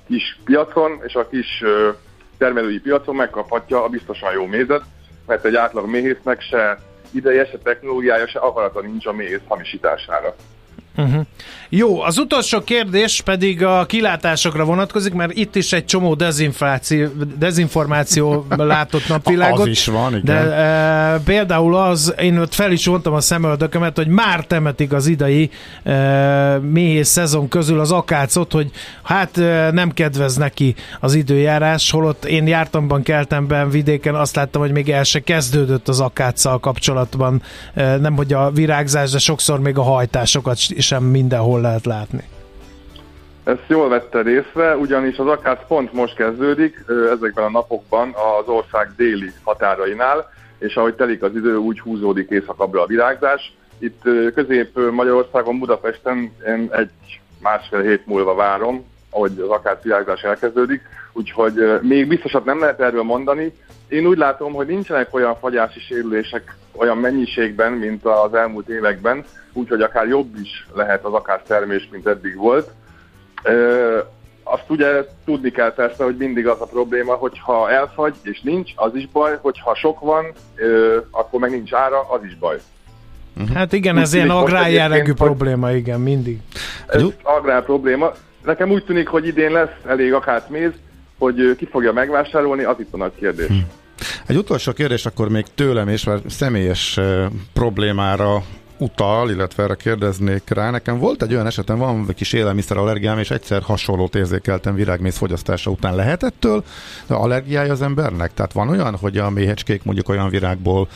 kis 0.06 0.38
piacon, 0.44 1.00
és 1.06 1.14
a 1.14 1.28
kis 1.28 1.62
termelői 2.38 2.80
piacon 2.80 3.14
megkaphatja 3.14 3.84
a 3.84 3.88
biztosan 3.88 4.32
jó 4.32 4.46
mézet, 4.46 4.82
mert 5.26 5.44
egy 5.44 5.54
átlag 5.54 5.88
méhésznek 5.88 6.40
se 6.40 6.78
ideje, 7.10 7.44
se 7.46 7.58
technológiája, 7.58 8.26
se 8.26 8.38
akarata 8.38 8.80
nincs 8.80 9.06
a 9.06 9.12
méhész 9.12 9.46
hamisítására. 9.48 10.34
Uh-huh. 10.96 11.26
Jó, 11.72 12.00
az 12.00 12.18
utolsó 12.18 12.60
kérdés 12.60 13.20
pedig 13.20 13.64
a 13.64 13.86
kilátásokra 13.86 14.64
vonatkozik, 14.64 15.12
mert 15.12 15.32
itt 15.32 15.56
is 15.56 15.72
egy 15.72 15.84
csomó 15.84 16.16
dezinformáció 17.38 18.46
látott 18.56 19.08
napvilágot. 19.08 19.58
az 19.58 19.66
is 19.66 19.86
van, 19.86 20.16
igen. 20.16 20.24
De 20.24 20.32
e, 20.32 21.18
például 21.24 21.76
az, 21.76 22.14
én 22.20 22.38
ott 22.38 22.54
fel 22.54 22.72
is 22.72 22.86
vontam 22.86 23.12
a 23.12 23.20
szemöldökömet, 23.20 23.96
hogy 23.96 24.06
már 24.06 24.44
temetik 24.44 24.92
az 24.92 25.06
idei 25.06 25.50
e, 25.82 26.58
méhész 26.58 27.08
szezon 27.08 27.48
közül 27.48 27.80
az 27.80 27.92
akácot, 27.92 28.52
hogy 28.52 28.70
hát 29.02 29.38
e, 29.38 29.70
nem 29.70 29.90
kedvez 29.90 30.36
neki 30.36 30.74
az 31.00 31.14
időjárás, 31.14 31.90
holott 31.90 32.24
én 32.24 32.46
jártamban, 32.46 33.02
keltemben, 33.02 33.70
vidéken 33.70 34.14
azt 34.14 34.36
láttam, 34.36 34.60
hogy 34.60 34.72
még 34.72 34.90
el 34.90 35.04
se 35.04 35.20
kezdődött 35.20 35.88
az 35.88 36.00
akáccal 36.00 36.58
kapcsolatban, 36.58 37.42
e, 37.74 37.96
nem 37.96 38.16
hogy 38.16 38.32
a 38.32 38.50
virágzás, 38.50 39.10
de 39.10 39.18
sokszor 39.18 39.60
még 39.60 39.78
a 39.78 39.82
hajtásokat 39.82 40.58
sem 40.80 41.04
mindenhol 41.04 41.60
lehet 41.60 41.86
látni. 41.86 42.24
Ezt 43.44 43.64
jól 43.66 43.88
vette 43.88 44.22
részre, 44.22 44.76
ugyanis 44.76 45.16
az 45.16 45.26
akác 45.26 45.66
pont 45.66 45.92
most 45.92 46.14
kezdődik, 46.14 46.84
ezekben 47.12 47.44
a 47.44 47.50
napokban 47.50 48.14
az 48.40 48.48
ország 48.48 48.92
déli 48.96 49.32
határainál, 49.42 50.32
és 50.58 50.74
ahogy 50.74 50.94
telik 50.94 51.22
az 51.22 51.34
idő, 51.34 51.56
úgy 51.56 51.80
húzódik 51.80 52.30
északabbra 52.30 52.82
a 52.82 52.86
virágzás. 52.86 53.56
Itt 53.78 54.02
Közép-Magyarországon, 54.34 55.58
Budapesten 55.58 56.32
én 56.46 56.68
egy 56.72 56.90
másfél 57.42 57.80
hét 57.80 58.06
múlva 58.06 58.34
várom, 58.34 58.84
ahogy 59.10 59.32
az 59.40 59.48
akác 59.48 59.82
virágzás 59.82 60.22
elkezdődik, 60.22 60.82
úgyhogy 61.12 61.80
még 61.82 62.08
biztosat 62.08 62.44
nem 62.44 62.60
lehet 62.60 62.80
erről 62.80 63.02
mondani. 63.02 63.52
Én 63.90 64.06
úgy 64.06 64.18
látom, 64.18 64.52
hogy 64.52 64.66
nincsenek 64.66 65.14
olyan 65.14 65.36
fagyási 65.36 65.80
sérülések 65.80 66.56
olyan 66.72 66.98
mennyiségben, 66.98 67.72
mint 67.72 68.04
az 68.04 68.34
elmúlt 68.34 68.68
években, 68.68 69.24
úgyhogy 69.52 69.82
akár 69.82 70.06
jobb 70.06 70.38
is 70.42 70.66
lehet 70.74 71.04
az 71.04 71.12
akár 71.12 71.42
termés, 71.42 71.88
mint 71.92 72.06
eddig 72.06 72.36
volt. 72.36 72.70
Azt 74.42 74.64
ugye 74.68 75.04
tudni 75.24 75.50
kell 75.50 75.74
persze, 75.74 76.04
hogy 76.04 76.16
mindig 76.16 76.46
az 76.46 76.60
a 76.60 76.66
probléma, 76.66 77.14
hogy 77.14 77.38
ha 77.38 77.70
elfagy 77.70 78.14
és 78.22 78.40
nincs, 78.40 78.72
az 78.76 78.94
is 78.94 79.08
baj, 79.08 79.38
hogyha 79.40 79.74
sok 79.74 80.00
van, 80.00 80.26
akkor 81.10 81.40
meg 81.40 81.50
nincs 81.50 81.72
ára, 81.72 82.00
az 82.10 82.24
is 82.24 82.36
baj. 82.38 82.58
Hát 83.54 83.72
igen, 83.72 83.98
ez 83.98 84.14
ilyen 84.14 84.30
agrárjellegű 84.30 85.12
probléma, 85.12 85.72
igen, 85.72 86.00
mindig. 86.00 86.38
Ez 86.86 87.02
agrár 87.22 87.64
probléma. 87.64 88.12
nekem 88.44 88.70
úgy 88.70 88.84
tűnik, 88.84 89.08
hogy 89.08 89.26
idén 89.26 89.52
lesz 89.52 89.74
elég 89.86 90.14
méz, 90.48 90.72
hogy 91.18 91.56
ki 91.56 91.66
fogja 91.66 91.92
megvásárolni, 91.92 92.62
az 92.62 92.76
itt 92.78 92.92
a 92.92 92.96
nagy 92.96 93.12
kérdés. 93.18 93.46
Hm. 93.46 93.54
Egy 94.26 94.36
utolsó 94.36 94.72
kérdés 94.72 95.06
akkor 95.06 95.28
még 95.28 95.44
tőlem, 95.54 95.88
és 95.88 96.04
már 96.04 96.18
személyes 96.26 97.00
problémára 97.52 98.42
utal, 98.80 99.30
illetve 99.30 99.62
erre 99.62 99.74
kérdeznék 99.74 100.42
rá. 100.48 100.70
Nekem 100.70 100.98
volt 100.98 101.22
egy 101.22 101.32
olyan 101.32 101.46
esetem, 101.46 101.78
van 101.78 102.04
egy 102.08 102.14
kis 102.14 102.32
élelmiszerallergiám, 102.32 103.18
és 103.18 103.30
egyszer 103.30 103.62
hasonlót 103.62 104.14
érzékeltem 104.14 104.74
virágmész 104.74 105.16
fogyasztása 105.16 105.70
után. 105.70 105.94
Lehet 105.94 106.22
ettől 106.22 106.64
allergiája 107.08 107.72
az 107.72 107.82
embernek? 107.82 108.34
Tehát 108.34 108.52
van 108.52 108.68
olyan, 108.68 108.96
hogy 108.96 109.18
a 109.18 109.30
méhecskék 109.30 109.84
mondjuk 109.84 110.08
olyan 110.08 110.28
virágból 110.28 110.88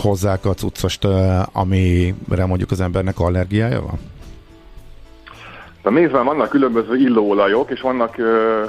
hozzák 0.00 0.44
a 0.44 0.54
cuccost, 0.54 1.04
amire 1.52 2.46
mondjuk 2.46 2.70
az 2.70 2.80
embernek 2.80 3.18
allergiája 3.18 3.80
van? 3.80 3.98
A 5.82 5.90
mézben 5.90 6.24
vannak 6.24 6.48
különböző 6.48 6.96
illóolajok, 6.96 7.70
és 7.70 7.80
vannak 7.80 8.18
ö, 8.18 8.64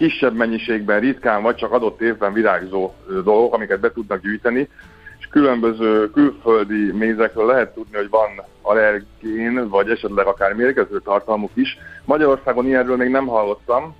kisebb 0.00 0.34
mennyiségben, 0.34 1.00
ritkán, 1.00 1.42
vagy 1.42 1.54
csak 1.54 1.72
adott 1.72 2.00
évben 2.00 2.32
virágzó 2.32 2.94
dolgok, 3.24 3.54
amiket 3.54 3.80
be 3.80 3.92
tudnak 3.92 4.20
gyűjteni, 4.20 4.68
és 5.18 5.26
különböző 5.30 6.10
külföldi 6.10 6.92
mézekről 6.92 7.46
lehet 7.46 7.74
tudni, 7.74 7.96
hogy 7.96 8.08
van 8.08 8.28
allergén, 8.62 9.68
vagy 9.68 9.90
esetleg 9.90 10.26
akár 10.26 10.52
mérgező 10.52 11.00
tartalmuk 11.00 11.50
is. 11.54 11.78
Magyarországon 12.04 12.66
ilyenről 12.66 12.96
még 12.96 13.10
nem 13.10 13.26
hallottam, 13.26 13.94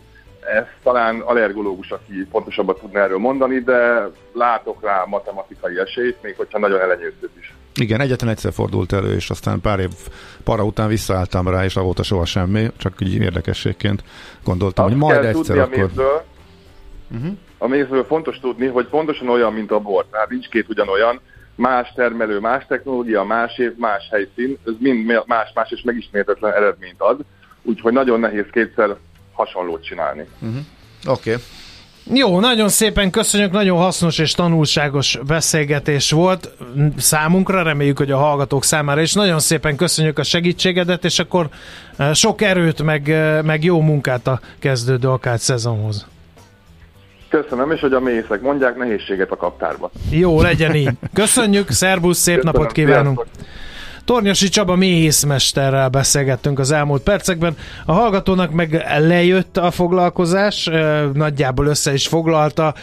ez 0.56 0.64
talán 0.82 1.20
allergológus, 1.20 1.90
aki 1.90 2.26
pontosabban 2.30 2.76
tudna 2.80 3.00
erről 3.00 3.18
mondani, 3.18 3.58
de 3.58 4.08
látok 4.32 4.82
rá 4.82 5.04
matematikai 5.06 5.78
esélyt, 5.78 6.22
még 6.22 6.36
hogyha 6.36 6.58
nagyon 6.58 6.80
elenyészőt 6.80 7.36
is. 7.38 7.54
Igen, 7.74 8.00
egyetlen 8.00 8.30
egyszer 8.30 8.52
fordult 8.52 8.92
elő, 8.92 9.14
és 9.14 9.30
aztán 9.30 9.60
pár 9.60 9.78
év 9.78 9.90
para 10.44 10.64
után 10.64 10.88
visszaálltam 10.88 11.48
rá, 11.48 11.64
és 11.64 11.76
avóta 11.76 12.02
soha 12.02 12.24
semmi, 12.24 12.70
csak 12.76 12.94
így 13.00 13.14
érdekességként 13.14 14.04
gondoltam, 14.44 14.84
Azt 14.84 14.94
hogy 14.94 15.02
majd 15.02 15.24
egyszer 15.24 15.58
akkor... 15.58 15.78
A 15.78 15.86
mézről, 15.86 16.24
uh-huh. 17.14 17.36
a 17.58 17.66
mézről 17.66 18.04
fontos 18.04 18.38
tudni, 18.40 18.66
hogy 18.66 18.86
pontosan 18.86 19.28
olyan, 19.28 19.52
mint 19.52 19.70
a 19.70 19.78
bor, 19.78 20.06
tehát 20.10 20.28
nincs 20.28 20.48
két 20.48 20.68
ugyanolyan, 20.68 21.20
más 21.54 21.92
termelő, 21.94 22.38
más 22.38 22.66
technológia, 22.66 23.22
más 23.22 23.58
év, 23.58 23.76
más 23.76 24.08
helyszín, 24.10 24.58
ez 24.66 24.72
mind 24.78 25.24
más-más 25.26 25.70
és 25.70 25.82
megismétetlen 25.82 26.52
eredményt 26.52 27.00
ad, 27.00 27.20
úgyhogy 27.62 27.92
nagyon 27.92 28.20
nehéz 28.20 28.46
kétszer 28.52 28.96
hasonlót 29.32 29.84
csinálni. 29.84 30.26
Uh-huh. 30.40 30.58
Oké. 31.06 31.30
Okay. 31.30 31.42
Jó, 32.12 32.40
nagyon 32.40 32.68
szépen 32.68 33.10
köszönjük, 33.10 33.52
nagyon 33.52 33.78
hasznos 33.78 34.18
és 34.18 34.32
tanulságos 34.32 35.18
beszélgetés 35.26 36.10
volt 36.10 36.50
számunkra, 36.96 37.62
reméljük, 37.62 37.98
hogy 37.98 38.10
a 38.10 38.16
hallgatók 38.16 38.64
számára 38.64 39.00
is. 39.00 39.14
Nagyon 39.14 39.38
szépen 39.38 39.76
köszönjük 39.76 40.18
a 40.18 40.22
segítségedet, 40.22 41.04
és 41.04 41.18
akkor 41.18 41.48
eh, 41.96 42.14
sok 42.14 42.42
erőt, 42.42 42.82
meg, 42.82 43.10
eh, 43.10 43.42
meg 43.42 43.64
jó 43.64 43.80
munkát 43.80 44.26
a 44.26 44.40
kezdődő 44.58 45.08
akár 45.08 45.38
szezonhoz. 45.38 46.06
Köszönöm, 47.28 47.70
és 47.70 47.80
hogy 47.80 47.92
a 47.92 48.00
mészek 48.00 48.40
mondják 48.40 48.76
nehézséget 48.76 49.30
a 49.30 49.36
kaptárba. 49.36 49.90
Jó, 50.10 50.40
legyen 50.40 50.74
így. 50.74 50.90
Köszönjük, 51.14 51.70
szervusz, 51.70 52.18
szép 52.18 52.34
Köszönöm, 52.34 52.60
napot 52.60 52.72
kívánunk! 52.72 53.26
Sziasztok. 53.26 53.48
Tornyosi 54.04 54.48
Csaba 54.48 54.76
méhészmesterrel 54.76 55.88
beszélgettünk 55.88 56.58
az 56.58 56.70
elmúlt 56.70 57.02
percekben. 57.02 57.56
A 57.86 57.92
hallgatónak 57.92 58.50
meg 58.50 58.84
lejött 58.98 59.56
a 59.56 59.70
foglalkozás, 59.70 60.70
nagyjából 61.12 61.66
össze 61.66 61.92
is 61.92 62.06
foglalta 62.06 62.74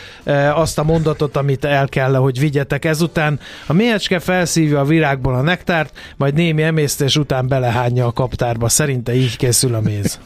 azt 0.54 0.78
a 0.78 0.84
mondatot, 0.84 1.38
amit 1.38 1.66
el 1.66 1.88
kell, 1.88 2.16
hogy 2.16 2.40
vigyetek 2.40 2.86
ezután. 2.86 3.40
A 3.66 3.74
méhecske 3.74 4.20
felszívja 4.20 4.80
a 4.80 4.86
virágból 4.86 5.36
a 5.36 5.42
nektárt, 5.42 5.98
majd 6.18 6.34
némi 6.34 6.64
emésztés 6.64 7.18
után 7.18 7.48
belehányja 7.48 8.06
a 8.06 8.12
kaptárba. 8.12 8.70
Szerinte 8.70 9.16
így 9.16 9.38
készül 9.38 9.76
a 9.76 9.82
méz. 9.82 10.20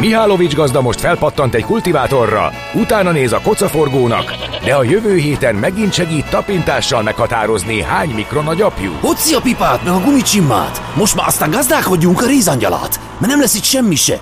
Mihálovics 0.00 0.54
gazda 0.54 0.80
most 0.80 1.00
felpattant 1.00 1.54
egy 1.54 1.64
kultivátorra, 1.64 2.52
utána 2.74 3.10
néz 3.10 3.32
a 3.32 3.40
kocaforgónak, 3.40 4.34
de 4.64 4.74
a 4.74 4.82
jövő 4.82 5.16
héten 5.16 5.54
megint 5.54 5.92
segít 5.92 6.30
tapintással 6.30 7.02
meghatározni, 7.02 7.82
hány 7.82 8.10
mikron 8.10 8.46
a 8.46 8.54
gyapjú. 8.54 8.92
Hoci 9.00 9.34
a 9.34 9.40
pipát, 9.40 9.84
meg 9.84 9.92
a 9.92 10.00
gumicsimmát! 10.00 10.82
Most 10.94 11.14
már 11.14 11.26
aztán 11.26 11.50
gazdálkodjunk 11.50 12.22
a 12.22 12.26
rézangyalát, 12.26 13.00
mert 13.18 13.32
nem 13.32 13.40
lesz 13.40 13.54
itt 13.54 13.62
semmi 13.62 13.94
se. 13.94 14.20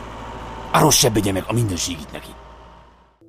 Arról 0.72 0.90
se 0.90 1.10
meg 1.24 1.44
a 1.46 1.52
mindenségit 1.52 2.12
neki. 2.12 2.28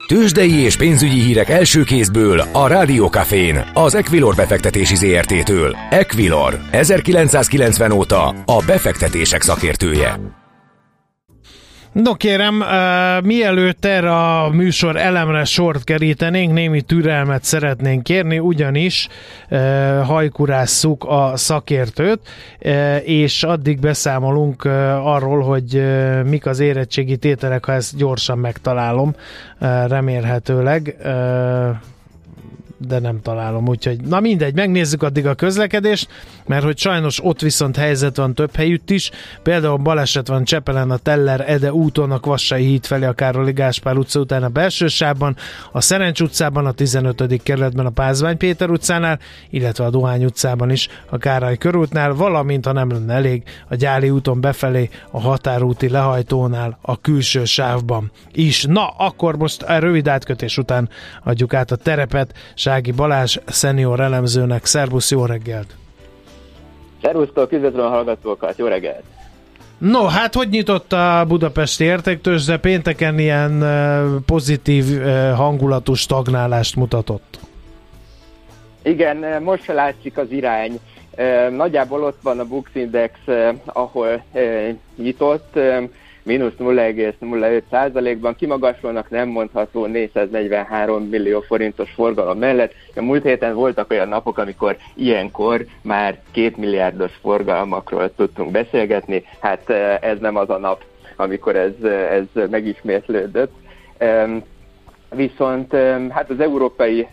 Tőzsdei 0.07 0.53
és 0.53 0.75
pénzügyi 0.75 1.19
hírek 1.19 1.49
első 1.49 1.83
kézből 1.83 2.43
a 2.51 2.67
Rádiókafén, 2.67 3.71
az 3.73 3.95
Equilor 3.95 4.35
befektetési 4.35 4.95
ZRT-től. 4.95 5.75
Equilor, 5.89 6.59
1990 6.71 7.91
óta 7.91 8.35
a 8.45 8.63
befektetések 8.65 9.41
szakértője. 9.41 10.43
No 11.95 12.13
kérem, 12.13 12.59
uh, 12.59 13.25
mielőtt 13.25 13.85
erre 13.85 14.15
a 14.15 14.49
műsor 14.49 14.95
elemre 14.95 15.43
sort 15.43 15.83
kerítenénk, 15.83 16.53
némi 16.53 16.81
türelmet 16.81 17.43
szeretnénk 17.43 18.03
kérni, 18.03 18.39
ugyanis 18.39 19.07
uh, 19.49 19.59
hajkurásszuk 20.03 21.03
a 21.03 21.31
szakértőt, 21.35 22.19
uh, 22.61 23.09
és 23.09 23.43
addig 23.43 23.79
beszámolunk 23.79 24.65
uh, 24.65 24.71
arról, 25.07 25.41
hogy 25.41 25.75
uh, 25.75 26.23
mik 26.23 26.45
az 26.45 26.59
érettségi 26.59 27.17
tételek, 27.17 27.65
ha 27.65 27.71
ezt 27.71 27.97
gyorsan 27.97 28.37
megtalálom, 28.37 29.15
uh, 29.59 29.87
remélhetőleg. 29.87 30.95
Uh, 31.03 31.75
de 32.77 32.99
nem 32.99 33.21
találom, 33.21 33.67
úgyhogy 33.67 34.01
na 34.01 34.19
mindegy, 34.19 34.55
megnézzük 34.55 35.03
addig 35.03 35.27
a 35.27 35.33
közlekedést, 35.33 36.07
mert 36.45 36.63
hogy 36.63 36.77
sajnos 36.77 37.23
ott 37.23 37.41
viszont 37.41 37.75
helyzet 37.75 38.17
van 38.17 38.33
több 38.33 38.55
helyütt 38.55 38.89
is, 38.89 39.11
például 39.43 39.77
baleset 39.77 40.27
van 40.27 40.43
Csepelen 40.43 40.91
a 40.91 40.97
Teller 40.97 41.49
Ede 41.49 41.73
úton 41.73 42.11
a 42.11 42.19
Kvassai 42.19 42.65
híd 42.65 42.85
felé 42.85 43.05
a 43.05 43.13
Károli 43.13 43.51
Gáspár 43.51 43.97
utca 43.97 44.19
után 44.19 44.43
a 44.43 44.49
belső 44.49 44.87
sávban, 44.87 45.35
a 45.71 45.81
Szerencs 45.81 46.21
utcában 46.21 46.65
a 46.65 46.71
15. 46.71 47.43
kerületben 47.43 47.85
a 47.85 47.89
Pázvány 47.89 48.37
Péter 48.37 48.69
utcánál, 48.69 49.19
illetve 49.49 49.85
a 49.85 49.89
Dohány 49.89 50.25
utcában 50.25 50.69
is 50.69 50.87
a 51.09 51.17
Károly 51.17 51.57
körútnál, 51.57 52.13
valamint 52.13 52.65
ha 52.65 52.71
nem 52.71 52.91
lenne 52.91 53.13
elég 53.13 53.43
a 53.69 53.75
Gyáli 53.75 54.09
úton 54.09 54.41
befelé 54.41 54.89
a 55.11 55.21
határúti 55.21 55.89
lehajtónál 55.89 56.77
a 56.81 57.01
külső 57.01 57.45
sávban 57.45 58.11
is. 58.31 58.63
Na, 58.63 58.87
akkor 58.87 59.37
most 59.37 59.61
a 59.61 59.79
rövid 59.79 60.07
átkötés 60.07 60.57
után 60.57 60.89
adjuk 61.23 61.53
át 61.53 61.71
a 61.71 61.75
terepet 61.75 62.33
Sági 62.65 62.91
Balázs 62.91 63.37
szenior 63.45 63.99
elemzőnek. 63.99 64.65
Szervusz, 64.65 65.11
jó 65.11 65.25
reggelt! 65.25 65.75
Szervusztok, 67.01 67.51
üdvözlöm 67.51 67.85
a 67.85 67.89
hallgatókat, 67.89 68.57
jó 68.57 68.65
reggelt! 68.65 69.03
No, 69.77 70.05
hát 70.05 70.33
hogy 70.33 70.49
nyitott 70.49 70.93
a 70.93 71.25
budapesti 71.27 71.83
értéktőzsde? 71.83 72.57
Pénteken 72.57 73.19
ilyen 73.19 73.65
pozitív 74.25 75.01
hangulatú 75.35 75.93
stagnálást 75.93 76.75
mutatott. 76.75 77.39
Igen, 78.83 79.43
most 79.43 79.67
látszik 79.67 80.17
az 80.17 80.31
irány. 80.31 80.79
Nagyjából 81.51 82.03
ott 82.03 82.19
van 82.21 82.39
a 82.39 82.45
Bux 82.45 82.69
Index, 82.73 83.13
ahol 83.65 84.23
nyitott 84.95 85.59
mínusz 86.25 86.53
0,05 86.59 87.61
százalékban, 87.69 88.35
kimagaslónak 88.35 89.09
nem 89.09 89.29
mondható 89.29 89.85
443 89.85 91.03
millió 91.03 91.41
forintos 91.41 91.91
forgalom 91.91 92.37
mellett. 92.37 92.73
A 92.95 93.01
múlt 93.01 93.23
héten 93.23 93.53
voltak 93.53 93.91
olyan 93.91 94.07
napok, 94.07 94.37
amikor 94.37 94.77
ilyenkor 94.93 95.65
már 95.81 96.19
két 96.31 96.57
milliárdos 96.57 97.11
forgalmakról 97.21 98.15
tudtunk 98.15 98.51
beszélgetni, 98.51 99.23
hát 99.39 99.69
eh, 99.69 99.97
ez 100.01 100.19
nem 100.19 100.35
az 100.35 100.49
a 100.49 100.57
nap, 100.57 100.83
amikor 101.15 101.55
ez, 101.55 101.73
eh, 101.83 102.11
ez 102.11 102.49
megismétlődött. 102.49 103.51
Viszont 105.09 105.73
hát 106.09 106.29
az 106.29 106.39
európai 106.39 107.07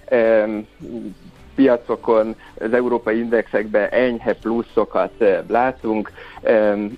piacokon, 1.55 2.35
az 2.59 2.73
európai 2.73 3.19
indexekben 3.19 3.89
enyhe 3.89 4.35
pluszokat 4.35 5.13
eh, 5.19 5.39
látunk, 5.49 6.11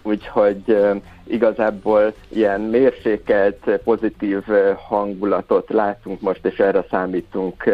úgyhogy 0.02 0.76
igazából 1.26 2.14
ilyen 2.28 2.60
mérsékelt, 2.60 3.80
pozitív 3.84 4.42
hangulatot 4.88 5.70
látunk 5.70 6.20
most, 6.20 6.46
és 6.46 6.58
erre 6.58 6.84
számítunk 6.90 7.64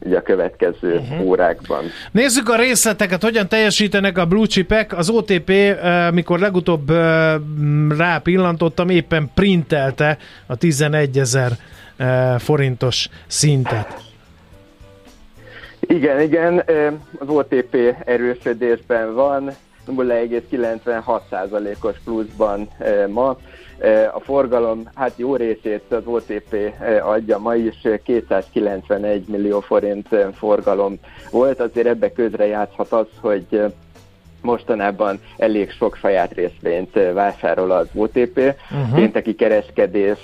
ugye 0.00 0.16
a 0.16 0.22
következő 0.22 0.94
uh-huh. 0.94 1.26
órákban. 1.26 1.84
Nézzük 2.10 2.48
a 2.48 2.56
részleteket, 2.56 3.22
hogyan 3.22 3.48
teljesítenek 3.48 4.18
a 4.18 4.26
blue 4.26 4.46
chipek. 4.46 4.96
Az 4.98 5.10
OTP, 5.10 5.52
mikor 6.12 6.38
legutóbb 6.38 6.90
rápillantottam, 7.96 8.88
éppen 8.88 9.30
printelte 9.34 10.18
a 10.46 10.56
11 10.56 11.18
ezer 11.18 11.50
forintos 12.38 13.08
szintet. 13.26 14.02
Igen, 15.80 16.20
igen, 16.20 16.64
az 17.18 17.28
OTP 17.28 17.76
erősödésben 18.04 19.14
van, 19.14 19.54
0,96%-os 19.86 21.96
pluszban 22.04 22.68
ma. 23.08 23.36
A 24.14 24.20
forgalom, 24.20 24.82
hát 24.94 25.12
jó 25.16 25.36
részét 25.36 25.82
az 25.88 26.02
OTP 26.04 26.56
adja 27.02 27.38
ma 27.38 27.54
is, 27.54 27.88
291 28.04 29.28
millió 29.28 29.60
forint 29.60 30.08
forgalom 30.34 30.98
volt, 31.30 31.60
azért 31.60 31.86
ebbe 31.86 32.12
közre 32.12 32.46
játszhat 32.46 32.92
az, 32.92 33.06
hogy 33.20 33.62
mostanában 34.44 35.20
elég 35.36 35.70
sok 35.70 35.96
saját 35.96 36.32
részvényt 36.32 36.98
vásárol 37.12 37.70
az 37.70 37.88
OTP. 37.94 38.38
Uh-huh. 38.38 38.94
Pénteki 38.94 39.34
kereskedés, 39.34 40.18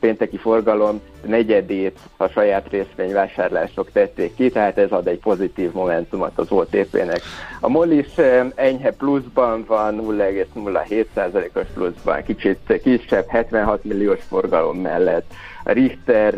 pénteki 0.00 0.36
forgalom 0.36 1.00
negyedét 1.26 1.98
a 2.16 2.26
saját 2.26 2.66
részvényvásárlások 2.70 3.92
tették 3.92 4.34
ki, 4.34 4.50
tehát 4.50 4.78
ez 4.78 4.92
ad 4.92 5.06
egy 5.06 5.18
pozitív 5.18 5.72
momentumot 5.72 6.32
az 6.38 6.50
OTP-nek. 6.50 7.20
A 7.60 7.68
MOL 7.68 7.90
is 7.90 8.16
enyhe 8.54 8.90
pluszban 8.90 9.64
van, 9.66 10.00
0,07%-os 10.00 11.66
pluszban, 11.74 12.22
kicsit 12.22 12.80
kisebb, 12.82 13.26
76 13.28 13.84
milliós 13.84 14.20
forgalom 14.28 14.76
mellett. 14.76 15.32
A 15.68 15.72
Richter 15.72 16.34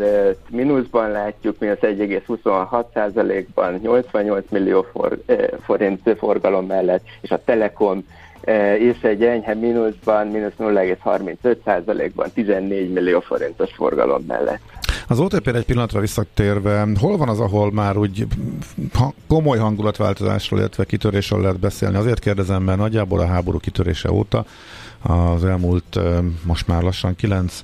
mínuszban 0.49 1.11
látjuk, 1.11 1.59
mi 1.59 1.67
az 1.67 1.77
1,26%-ban, 1.81 3.73
88 3.73 4.45
millió 4.49 4.85
for, 4.91 5.19
forint 5.63 6.15
forgalom 6.17 6.65
mellett, 6.65 7.03
és 7.21 7.29
a 7.29 7.43
Telekom 7.43 8.05
és 8.79 9.01
egy 9.01 9.23
enyhe 9.23 9.53
mínuszban, 9.53 10.27
mínusz 10.27 10.53
0,35%-ban 10.59 12.31
14 12.33 12.93
millió 12.93 13.19
forintos 13.19 13.71
forgalom 13.71 14.23
mellett. 14.27 14.61
Az 15.07 15.19
otp 15.19 15.47
egy 15.47 15.65
pillanatra 15.65 15.99
visszatérve, 15.99 16.87
hol 16.99 17.17
van 17.17 17.29
az, 17.29 17.39
ahol 17.39 17.71
már 17.71 17.97
úgy 17.97 18.27
komoly 19.27 19.57
hangulatváltozásról, 19.57 20.59
illetve 20.59 20.83
kitörésről 20.83 21.41
lehet 21.41 21.59
beszélni? 21.59 21.97
Azért 21.97 22.19
kérdezem, 22.19 22.63
mert 22.63 22.77
nagyjából 22.77 23.19
a 23.19 23.25
háború 23.25 23.59
kitörése 23.59 24.11
óta 24.11 24.45
az 25.01 25.45
elmúlt 25.45 25.99
most 26.45 26.67
már 26.67 26.83
lassan 26.83 27.15
9 27.15 27.63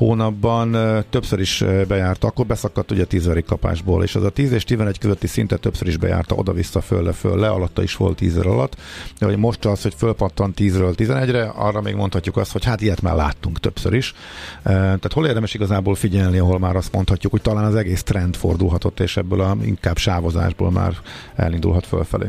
hónapban 0.00 0.76
többször 1.10 1.40
is 1.40 1.64
bejárta, 1.88 2.26
akkor 2.26 2.46
beszakadt 2.46 2.90
ugye 2.90 3.04
10 3.04 3.30
kapásból, 3.46 4.02
és 4.02 4.14
az 4.14 4.24
a 4.24 4.30
10 4.30 4.52
és 4.52 4.64
11 4.64 4.98
közötti 4.98 5.26
szintet 5.26 5.60
többször 5.60 5.88
is 5.88 5.96
bejárta 5.96 6.34
oda-vissza, 6.34 6.80
fölle, 6.80 7.12
fölle, 7.12 7.48
alatta 7.48 7.82
is 7.82 7.96
volt 7.96 8.16
10 8.16 8.36
alatt, 8.36 8.76
de 9.18 9.26
hogy 9.26 9.36
most 9.36 9.64
az, 9.64 9.82
hogy 9.82 9.94
fölpattan 9.94 10.52
10-ről 10.56 10.94
11-re, 10.96 11.52
arra 11.54 11.80
még 11.80 11.94
mondhatjuk 11.94 12.36
azt, 12.36 12.52
hogy 12.52 12.64
hát 12.64 12.80
ilyet 12.80 13.02
már 13.02 13.14
láttunk 13.14 13.60
többször 13.60 13.94
is. 13.94 14.14
Tehát 14.62 15.12
hol 15.12 15.26
érdemes 15.26 15.54
igazából 15.54 15.94
figyelni, 15.94 16.38
ahol 16.38 16.58
már 16.58 16.76
azt 16.76 16.92
mondhatjuk, 16.92 17.32
hogy 17.32 17.42
talán 17.42 17.64
az 17.64 17.74
egész 17.74 18.02
trend 18.02 18.36
fordulhatott, 18.36 19.00
és 19.00 19.16
ebből 19.16 19.40
a 19.40 19.56
inkább 19.62 19.96
sávozásból 19.96 20.70
már 20.70 20.94
elindulhat 21.36 21.86
fölfelé. 21.86 22.26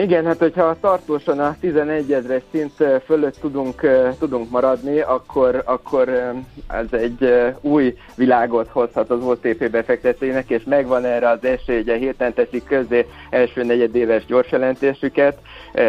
Igen, 0.00 0.26
hát 0.26 0.38
hogyha 0.38 0.76
tartósan 0.80 1.38
a 1.38 1.56
11 1.60 2.12
ezres 2.12 2.42
szint 2.50 2.72
fölött 3.04 3.36
tudunk, 3.40 3.80
tudunk 4.18 4.50
maradni, 4.50 5.00
akkor, 5.00 5.62
akkor 5.64 6.32
ez 6.68 6.92
egy 7.00 7.32
új 7.60 7.96
világot 8.14 8.68
hozhat 8.68 9.10
az 9.10 9.22
OTP 9.22 9.70
befektetőinek, 9.70 10.50
és 10.50 10.62
megvan 10.64 11.04
erre 11.04 11.28
az 11.28 11.44
esély, 11.44 11.80
ugye 11.80 11.96
héten 11.96 12.34
teszik 12.34 12.64
közé 12.64 13.06
első 13.30 13.64
negyedéves 13.64 14.24
gyorsjelentésüket, 14.24 15.38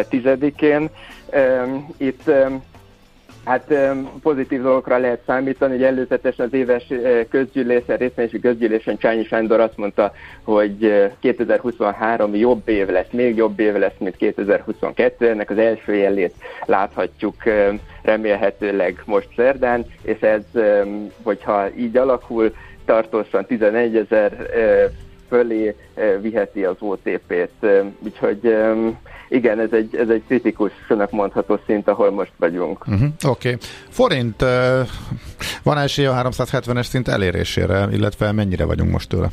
tizedikén. 0.08 0.90
Itt 1.96 2.30
Hát 3.48 3.74
pozitív 4.22 4.62
dolgokra 4.62 4.98
lehet 4.98 5.20
számítani, 5.26 5.72
hogy 5.72 5.82
előzetesen 5.82 6.46
az 6.46 6.52
éves 6.52 6.92
közgyűlésen, 7.28 7.96
részvényesi 7.96 8.40
közgyűlésen 8.40 8.98
Csányi 8.98 9.24
Sándor 9.24 9.60
azt 9.60 9.76
mondta, 9.76 10.12
hogy 10.42 11.08
2023 11.20 12.34
jobb 12.34 12.68
év 12.68 12.88
lesz, 12.88 13.10
még 13.10 13.36
jobb 13.36 13.60
év 13.60 13.74
lesz, 13.74 13.98
mint 13.98 14.16
2022. 14.16 15.28
Ennek 15.28 15.50
az 15.50 15.58
első 15.58 15.94
jelét 15.94 16.34
láthatjuk 16.64 17.34
remélhetőleg 18.02 19.02
most 19.04 19.28
szerdán, 19.36 19.84
és 20.02 20.20
ez, 20.20 20.42
hogyha 21.22 21.68
így 21.76 21.96
alakul, 21.96 22.54
tartósan 22.84 23.46
11 23.46 23.96
ezer 23.96 24.32
fölé 25.28 25.74
viheti 26.20 26.64
az 26.64 26.76
OTP-t. 26.78 27.66
Úgyhogy 27.98 28.56
igen, 29.28 29.60
ez 29.60 29.72
egy, 29.72 29.96
ez 29.96 30.08
egy 30.08 30.22
kritikusnak 30.26 31.10
mondható 31.10 31.60
szint, 31.66 31.88
ahol 31.88 32.10
most 32.10 32.32
vagyunk. 32.36 32.86
Uh-huh, 32.86 33.08
Oké. 33.24 33.48
Okay. 33.48 33.56
Forint, 33.88 34.44
van 35.62 35.78
esély 35.78 36.06
a 36.06 36.14
370-es 36.14 36.86
szint 36.86 37.08
elérésére, 37.08 37.88
illetve 37.92 38.32
mennyire 38.32 38.64
vagyunk 38.64 38.90
most 38.90 39.08
tőle? 39.08 39.28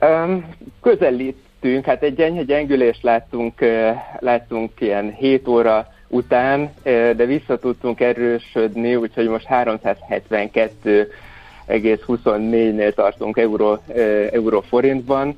Um, 0.00 0.54
közelítünk, 0.82 1.84
hát 1.84 2.02
egy 2.02 2.20
enyhe 2.20 2.42
gyengülést 2.42 3.02
láttunk, 3.02 3.60
láttunk 4.18 4.80
ilyen 4.80 5.12
7 5.12 5.48
óra 5.48 5.86
után, 6.08 6.72
de 7.16 7.24
vissza 7.24 7.58
tudtunk 7.58 8.00
erősödni, 8.00 8.96
úgyhogy 8.96 9.28
most 9.28 9.46
372 9.46 11.10
1,24-nél 11.68 12.94
tartunk 12.94 13.36
euró, 13.36 13.78
euró 14.30 14.60
forintban. 14.60 15.36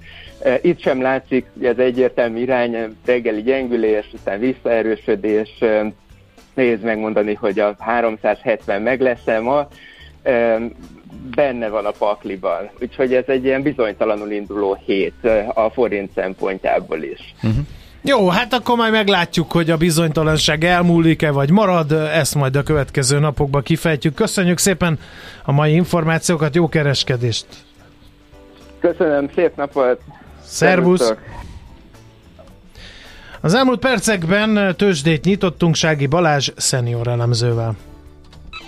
Itt 0.62 0.80
sem 0.80 1.02
látszik 1.02 1.46
ez 1.62 1.78
egyértelmű 1.78 2.40
irány, 2.40 2.96
reggeli 3.04 3.42
gyengülés, 3.42 4.10
aztán 4.14 4.38
visszaerősödés, 4.38 5.58
nehéz 6.54 6.82
megmondani, 6.82 7.34
hogy 7.34 7.58
a 7.58 7.74
370 7.78 8.82
meg 8.82 9.00
lesz-e 9.00 9.40
ma, 9.40 9.68
benne 11.34 11.68
van 11.68 11.84
a 11.84 11.90
pakliban. 11.90 12.70
Úgyhogy 12.80 13.14
ez 13.14 13.24
egy 13.26 13.44
ilyen 13.44 13.62
bizonytalanul 13.62 14.30
induló 14.30 14.78
hét 14.84 15.24
a 15.54 15.70
forint 15.70 16.12
szempontjából 16.14 17.02
is. 17.02 17.34
Uh-huh. 17.42 17.66
Jó, 18.06 18.28
hát 18.28 18.52
akkor 18.52 18.76
majd 18.76 18.92
meglátjuk, 18.92 19.52
hogy 19.52 19.70
a 19.70 19.76
bizonytalanság 19.76 20.64
elmúlik-e, 20.64 21.30
vagy 21.30 21.50
marad. 21.50 21.92
Ezt 21.92 22.34
majd 22.34 22.56
a 22.56 22.62
következő 22.62 23.18
napokban 23.18 23.62
kifejtjük. 23.62 24.14
Köszönjük 24.14 24.58
szépen 24.58 24.98
a 25.44 25.52
mai 25.52 25.72
információkat, 25.74 26.54
jó 26.54 26.68
kereskedést! 26.68 27.46
Köszönöm, 28.80 29.30
szép 29.34 29.56
napot! 29.56 30.00
Szervusz! 30.42 31.14
Az 33.40 33.54
elmúlt 33.54 33.78
percekben 33.78 34.74
tőzsdét 34.76 35.24
nyitottunk 35.24 35.74
Sági 35.74 36.06
Balázs 36.06 36.50
szenior 36.56 37.08
elemzővel. 37.08 37.74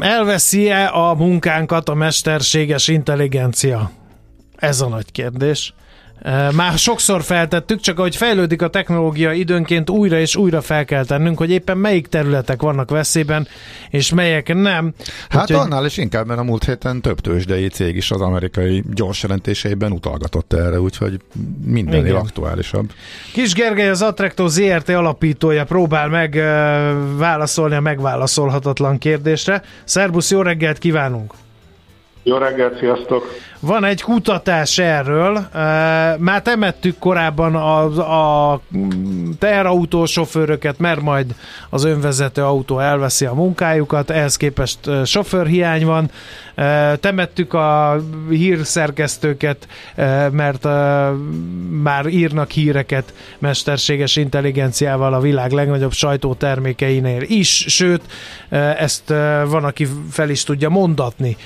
Elveszi-e 0.00 0.88
a 0.88 1.14
munkánkat 1.14 1.88
a 1.88 1.94
mesterséges 1.94 2.88
intelligencia? 2.88 3.90
Ez 4.56 4.80
a 4.80 4.88
nagy 4.88 5.12
kérdés. 5.12 5.74
Már 6.54 6.78
sokszor 6.78 7.22
feltettük, 7.22 7.80
csak 7.80 7.98
ahogy 7.98 8.16
fejlődik 8.16 8.62
a 8.62 8.68
technológia, 8.68 9.32
időnként 9.32 9.90
újra 9.90 10.18
és 10.18 10.36
újra 10.36 10.60
fel 10.60 10.84
kell 10.84 11.04
tennünk, 11.04 11.38
hogy 11.38 11.50
éppen 11.50 11.78
melyik 11.78 12.06
területek 12.06 12.62
vannak 12.62 12.90
veszélyben, 12.90 13.48
és 13.90 14.12
melyek 14.12 14.54
nem. 14.54 14.94
Hát 15.28 15.42
Úgyhogy... 15.42 15.66
annál 15.66 15.84
is 15.84 15.96
inkább, 15.96 16.26
mert 16.26 16.40
a 16.40 16.42
múlt 16.42 16.64
héten 16.64 17.00
több 17.00 17.20
tőzsdei 17.20 17.68
cég 17.68 17.96
is 17.96 18.10
az 18.10 18.20
amerikai 18.20 18.84
gyors 18.94 19.22
jelentéseiben 19.22 19.92
utalgatott 19.92 20.52
erre, 20.52 20.80
úgyhogy 20.80 21.20
mindennél 21.64 22.16
aktuálisabb. 22.16 22.90
Kis 23.32 23.52
Gergely, 23.52 23.88
az 23.88 24.02
Attraktor 24.02 24.48
ZRT 24.48 24.88
alapítója 24.88 25.64
próbál 25.64 26.08
meg 26.08 26.34
válaszolni 27.16 27.74
a 27.74 27.80
megválaszolhatatlan 27.80 28.98
kérdésre. 28.98 29.62
Szerbusz, 29.84 30.30
jó 30.30 30.42
reggelt 30.42 30.78
kívánunk! 30.78 31.32
Jó 32.22 32.36
reggelt, 32.36 32.78
sziasztok! 32.78 33.24
Van 33.60 33.84
egy 33.84 34.02
kutatás 34.02 34.78
erről, 34.78 35.48
már 36.18 36.42
temettük 36.42 36.98
korábban 36.98 37.54
a, 37.54 38.52
a 38.52 38.60
teherautósofőröket, 39.38 40.78
mert 40.78 41.00
majd 41.00 41.34
az 41.70 41.84
önvezető 41.84 42.42
autó 42.42 42.78
elveszi 42.78 43.24
a 43.24 43.34
munkájukat, 43.34 44.10
ehhez 44.10 44.36
képest 44.36 44.78
sofőrhiány 45.04 45.84
van. 45.84 46.10
Temettük 47.00 47.54
a 47.54 48.00
hírszerkesztőket, 48.30 49.68
mert 50.30 50.64
már 51.82 52.06
írnak 52.06 52.50
híreket 52.50 53.14
mesterséges 53.38 54.16
intelligenciával 54.16 55.14
a 55.14 55.20
világ 55.20 55.50
legnagyobb 55.50 55.92
sajtótermékeinél 55.92 57.22
is, 57.22 57.64
sőt, 57.68 58.02
ezt 58.78 59.08
van, 59.46 59.64
aki 59.64 59.86
fel 60.10 60.30
is 60.30 60.44
tudja 60.44 60.68
mondatni 60.68 61.36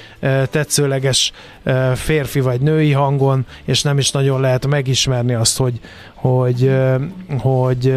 tetszőleges 0.50 1.32
férfi 2.04 2.40
vagy 2.40 2.60
női 2.60 2.92
hangon, 2.92 3.46
és 3.64 3.82
nem 3.82 3.98
is 3.98 4.10
nagyon 4.10 4.40
lehet 4.40 4.66
megismerni 4.66 5.34
azt, 5.34 5.56
hogy, 5.56 5.80
hogy, 6.14 6.74
hogy 7.38 7.94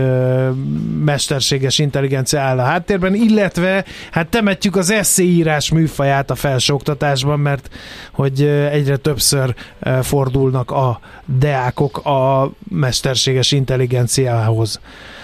mesterséges 1.06 1.80
intelligencia 1.80 2.40
áll 2.40 2.60
a 2.60 2.64
háttérben, 2.64 3.16
illetve 3.16 3.86
hát 4.12 4.28
temetjük 4.28 4.76
az 4.76 4.90
eszéírás 4.90 5.72
műfaját 5.72 6.32
a 6.32 6.36
felsőoktatásban, 6.36 7.40
mert 7.40 7.70
hogy 8.12 8.42
egyre 8.72 8.98
többször 8.98 9.56
fordulnak 10.02 10.72
a 10.72 11.00
deákok 11.26 12.06
a 12.06 12.52
mesterséges 12.70 13.52
intelligenciához. 13.52 14.80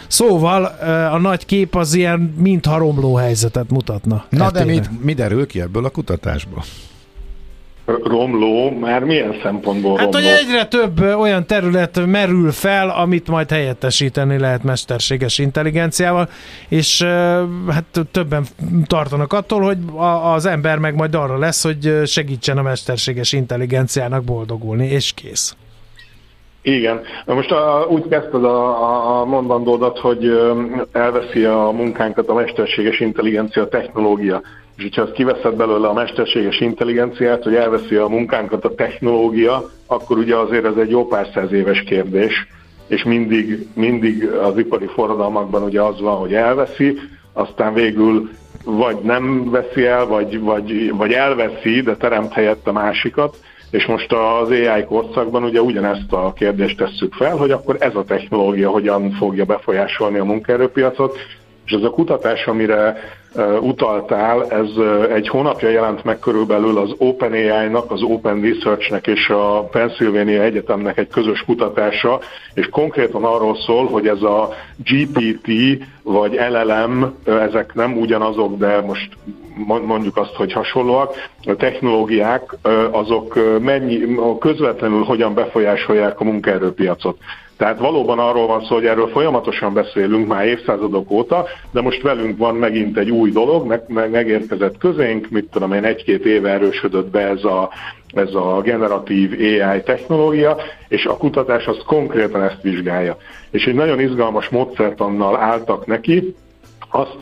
Szóval 0.08 0.66
a 1.12 1.18
nagy 1.18 1.46
kép 1.46 1.76
az 1.76 1.94
ilyen 1.94 2.20
mintha 2.38 2.78
romló 2.78 3.16
helyzetet 3.16 3.70
mutatna. 3.70 4.26
Na 4.30 4.52
de 4.52 4.64
mit, 4.64 5.04
mi 5.04 5.14
derül 5.14 5.48
ki 5.48 5.62
ebből 5.62 5.86
a 5.86 5.90
kutatásból? 5.90 6.64
Romló, 7.86 8.70
már 8.70 9.04
milyen 9.04 9.36
szempontból 9.44 9.98
hát, 9.98 10.14
romló? 10.14 10.28
hogy 10.28 10.38
egyre 10.38 10.66
több 10.66 11.02
olyan 11.02 11.46
terület 11.46 12.06
merül 12.06 12.52
fel, 12.52 12.90
amit 12.90 13.28
majd 13.28 13.50
helyettesíteni 13.50 14.40
lehet 14.40 14.64
mesterséges 14.64 15.38
intelligenciával, 15.38 16.30
és 16.70 17.04
hát 17.70 18.08
többen 18.12 18.44
tartanak 18.88 19.34
attól, 19.34 19.62
hogy 19.62 19.78
az 20.34 20.46
ember 20.46 20.78
meg 20.78 20.96
majd 20.96 21.16
arra 21.16 21.38
lesz, 21.38 21.64
hogy 21.64 22.02
segítsen 22.06 22.58
a 22.58 22.62
mesterséges 22.62 23.34
intelligenciának 23.34 24.24
boldogulni, 24.24 24.88
és 24.88 25.12
kész. 25.14 25.56
Igen. 26.62 27.02
Most 27.26 27.52
a, 27.52 27.86
úgy 27.90 28.08
kezdted 28.08 28.44
a, 28.44 29.20
a 29.22 29.26
mondandódat, 29.26 30.00
hogy 30.00 30.32
elveszi 30.92 31.44
a 31.44 31.72
munkánkat 31.72 32.28
a 32.28 32.34
mesterséges 32.34 33.00
intelligencia 33.00 33.68
technológia. 33.68 34.42
És 34.78 34.84
hogyha 34.84 35.02
azt 35.02 35.12
kiveszed 35.12 35.56
belőle 35.56 35.88
a 35.88 35.94
mesterséges 35.94 36.60
intelligenciát, 36.60 37.44
hogy 37.44 37.56
elveszi 37.56 37.96
a 37.96 38.08
munkánkat 38.08 38.66
a 38.66 38.76
technológia, 38.76 39.70
akkor 39.88 40.18
ugye 40.18 40.36
azért 40.36 40.66
ez 40.66 40.76
egy 40.76 40.90
jó 40.90 41.08
pár 41.08 41.28
száz 41.34 41.52
éves 41.52 41.84
kérdés, 41.84 42.48
és 42.88 43.04
mindig, 43.04 43.68
mindig 43.74 44.26
az 44.26 44.58
ipari 44.58 44.88
forradalmakban 44.88 45.64
ugye 45.64 45.82
az 45.82 46.02
van, 46.02 46.16
hogy 46.16 46.34
elveszi, 46.34 46.98
aztán 47.34 47.74
végül 47.74 48.30
vagy 48.64 48.98
nem 49.04 49.50
veszi 49.50 49.86
el, 49.86 50.06
vagy, 50.06 50.40
vagy, 50.40 50.96
vagy 50.96 51.12
elveszi, 51.12 51.82
de 51.82 51.96
teremt 51.96 52.34
helyett 52.34 52.68
a 52.68 52.72
másikat, 52.72 53.38
és 53.72 53.86
most 53.86 54.14
az 54.14 54.50
AI 54.50 54.84
korszakban 54.84 55.44
ugye 55.44 55.62
ugyanezt 55.62 56.12
a 56.14 56.34
kérdést 56.36 56.78
tesszük 56.78 57.14
fel, 57.14 57.36
hogy 57.36 57.52
akkor 57.52 57.76
ez 57.80 57.96
a 57.96 58.04
technológia 58.04 58.70
hogyan 58.70 59.12
fogja 59.12 59.46
befolyásolni 59.46 60.18
a 60.18 60.24
munkaerőpiacot, 60.24 61.18
és 61.66 61.72
ez 61.72 61.84
a 61.84 61.90
kutatás, 61.90 62.46
amire 62.48 62.96
utaltál, 63.60 64.46
ez 64.50 64.70
egy 65.14 65.28
hónapja 65.28 65.70
jelent 65.70 66.04
meg 66.04 66.20
körülbelül 66.20 66.78
az 66.78 66.94
OpenAI-nak, 66.98 67.92
az 67.92 68.02
Open 68.02 68.42
Research-nek 68.42 69.08
és 69.08 69.30
a 69.30 69.64
Pennsylvania 69.72 70.42
Egyetemnek 70.42 70.98
egy 70.98 71.08
közös 71.08 71.44
kutatása, 71.46 72.20
és 72.54 72.68
konkrétan 72.70 73.24
arról 73.24 73.56
szól, 73.56 73.86
hogy 73.88 74.08
ez 74.08 74.22
a 74.22 74.50
GPT 74.78 75.50
vagy 76.04 76.40
LLM, 76.50 77.16
ezek 77.26 77.74
nem 77.74 77.98
ugyanazok, 77.98 78.58
de 78.58 78.82
most 78.82 79.10
mondjuk 79.86 80.18
azt, 80.18 80.36
hogy 80.36 80.54
hasonlóak, 80.54 81.14
a 81.46 81.56
technológiák 81.56 82.58
azok 82.92 83.60
mennyi, 83.62 84.16
közvetlenül 84.40 85.04
hogyan 85.04 85.34
befolyásolják 85.34 86.20
a 86.20 86.24
munkaerőpiacot. 86.24 87.18
Tehát 87.58 87.80
valóban 87.80 88.20
arról 88.20 88.48
van 88.48 88.64
szó, 88.66 88.76
hogy 88.76 88.86
erről 88.86 89.08
folyamatosan 89.08 89.74
beszélünk 89.74 90.28
már 90.28 90.46
évszázadok 90.46 91.12
óta, 91.12 91.46
de 91.72 91.82
most 91.82 92.02
velünk 92.02 92.38
van 92.38 92.56
megint 92.56 92.98
egy 92.98 93.10
új 93.10 93.32
dolog, 93.32 93.68
meg, 93.68 93.84
meg, 93.88 94.12
megérkezett 94.12 94.78
közénk, 94.78 95.30
mit 95.30 95.50
tudom 95.52 95.74
én, 95.74 95.84
egy-két 95.84 96.26
éve 96.26 96.50
erősödött 96.50 97.10
be 97.10 97.20
ez 97.20 97.44
a, 97.44 97.70
ez 98.14 98.34
a 98.34 98.62
generatív 98.64 99.32
AI 99.40 99.82
technológia, 99.82 100.58
és 100.88 101.06
a 101.06 101.18
kutatás 101.18 101.66
az 101.66 101.78
konkrétan 101.86 102.44
ezt 102.44 102.62
vizsgálja. 102.62 103.18
És 103.52 103.66
egy 103.66 103.76
nagyon 103.76 104.00
izgalmas 104.00 104.50
módszertannal 104.50 105.38
álltak 105.38 105.86
neki, 105.86 106.36
azt, 106.96 107.18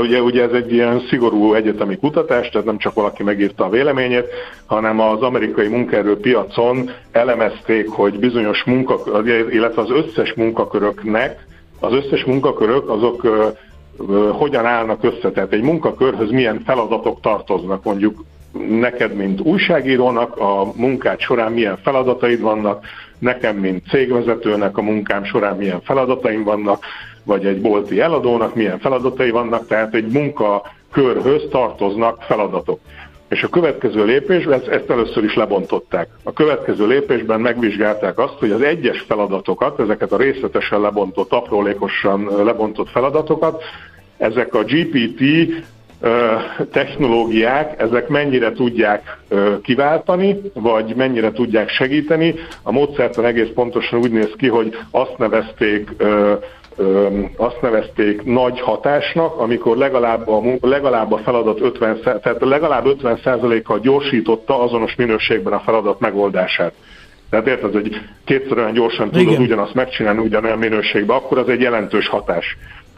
ugye, 0.00 0.20
ugye 0.20 0.42
ez 0.42 0.52
egy 0.52 0.72
ilyen 0.72 1.02
szigorú 1.08 1.54
egyetemi 1.54 1.96
kutatás, 1.96 2.48
tehát 2.48 2.66
nem 2.66 2.78
csak 2.78 2.94
valaki 2.94 3.22
megírta 3.22 3.64
a 3.64 3.68
véleményét, 3.68 4.26
hanem 4.66 5.00
az 5.00 5.22
amerikai 5.22 5.68
munkaerőpiacon 5.68 6.90
elemezték, 7.12 7.88
hogy 7.88 8.18
bizonyos 8.18 8.64
munkakörök, 8.64 9.52
illetve 9.52 9.82
az 9.82 9.90
összes 9.90 10.34
munkaköröknek, 10.34 11.46
az 11.80 11.92
összes 11.92 12.24
munkakörök 12.24 12.88
azok 12.88 13.26
hogyan 14.32 14.66
állnak 14.66 15.04
össze, 15.04 15.30
tehát 15.30 15.52
egy 15.52 15.62
munkakörhöz 15.62 16.30
milyen 16.30 16.62
feladatok 16.64 17.20
tartoznak, 17.20 17.84
mondjuk 17.84 18.24
neked, 18.68 19.14
mint 19.14 19.40
újságírónak 19.40 20.36
a 20.36 20.72
munkád 20.74 21.20
során 21.20 21.52
milyen 21.52 21.78
feladataid 21.82 22.40
vannak, 22.40 22.84
nekem, 23.18 23.56
mint 23.56 23.88
cégvezetőnek 23.88 24.76
a 24.76 24.82
munkám 24.82 25.24
során 25.24 25.56
milyen 25.56 25.80
feladataim 25.80 26.44
vannak, 26.44 26.84
vagy 27.26 27.46
egy 27.46 27.60
bolti 27.60 28.00
eladónak 28.00 28.54
milyen 28.54 28.78
feladatai 28.78 29.30
vannak, 29.30 29.66
tehát 29.66 29.94
egy 29.94 30.06
munkakörhöz 30.12 31.42
tartoznak 31.50 32.22
feladatok. 32.22 32.80
És 33.28 33.42
a 33.42 33.48
következő 33.48 34.04
lépésben, 34.04 34.58
ezt, 34.58 34.68
ezt 34.68 34.90
először 34.90 35.24
is 35.24 35.34
lebontották. 35.34 36.08
A 36.22 36.32
következő 36.32 36.86
lépésben 36.86 37.40
megvizsgálták 37.40 38.18
azt, 38.18 38.38
hogy 38.38 38.50
az 38.50 38.60
egyes 38.60 39.00
feladatokat, 39.00 39.80
ezeket 39.80 40.12
a 40.12 40.16
részletesen 40.16 40.80
lebontott, 40.80 41.32
aprólékosan 41.32 42.44
lebontott 42.44 42.90
feladatokat, 42.90 43.62
ezek 44.16 44.54
a 44.54 44.64
GPT 44.64 45.22
technológiák, 46.72 47.80
ezek 47.80 48.08
mennyire 48.08 48.52
tudják 48.52 49.18
kiváltani, 49.62 50.40
vagy 50.54 50.94
mennyire 50.96 51.32
tudják 51.32 51.68
segíteni. 51.68 52.34
A 52.62 52.72
módszertan 52.72 53.24
egész 53.24 53.48
pontosan 53.54 53.98
úgy 53.98 54.10
néz 54.10 54.32
ki, 54.36 54.48
hogy 54.48 54.78
azt 54.90 55.18
nevezték 55.18 55.90
azt 57.36 57.60
nevezték 57.60 58.22
nagy 58.22 58.60
hatásnak, 58.60 59.38
amikor 59.38 59.76
legalább 59.76 60.28
a, 60.28 60.42
legalább 60.60 61.12
a 61.12 61.18
feladat 61.18 61.60
50, 61.60 62.00
tehát 62.02 62.36
legalább 62.40 62.84
50%-kal 63.02 63.78
gyorsította 63.78 64.62
azonos 64.62 64.94
minőségben 64.94 65.52
a 65.52 65.60
feladat 65.60 66.00
megoldását. 66.00 66.72
Tehát 67.30 67.46
érted, 67.46 67.72
hogy 67.72 68.00
kétszer 68.24 68.58
olyan 68.58 68.72
gyorsan 68.72 69.10
tudod 69.10 69.26
Igen. 69.26 69.40
ugyanazt 69.40 69.74
megcsinálni 69.74 70.20
ugyanolyan 70.20 70.58
minőségben, 70.58 71.16
akkor 71.16 71.38
az 71.38 71.48
egy 71.48 71.60
jelentős 71.60 72.08
hatás. 72.08 72.56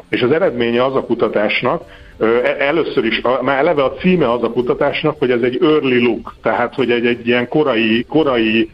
És 0.08 0.22
az 0.22 0.30
eredménye 0.30 0.84
az 0.84 0.94
a 0.94 1.04
kutatásnak, 1.04 1.82
e, 2.18 2.26
először 2.58 3.04
is, 3.04 3.20
már 3.42 3.58
eleve 3.58 3.84
a 3.84 3.92
címe 3.92 4.32
az 4.32 4.42
a 4.42 4.50
kutatásnak, 4.50 5.18
hogy 5.18 5.30
ez 5.30 5.42
egy 5.42 5.58
early 5.62 6.02
look, 6.02 6.34
tehát 6.42 6.74
hogy 6.74 6.90
egy, 6.90 7.06
egy 7.06 7.26
ilyen 7.26 7.48
korai, 7.48 8.04
korai 8.08 8.70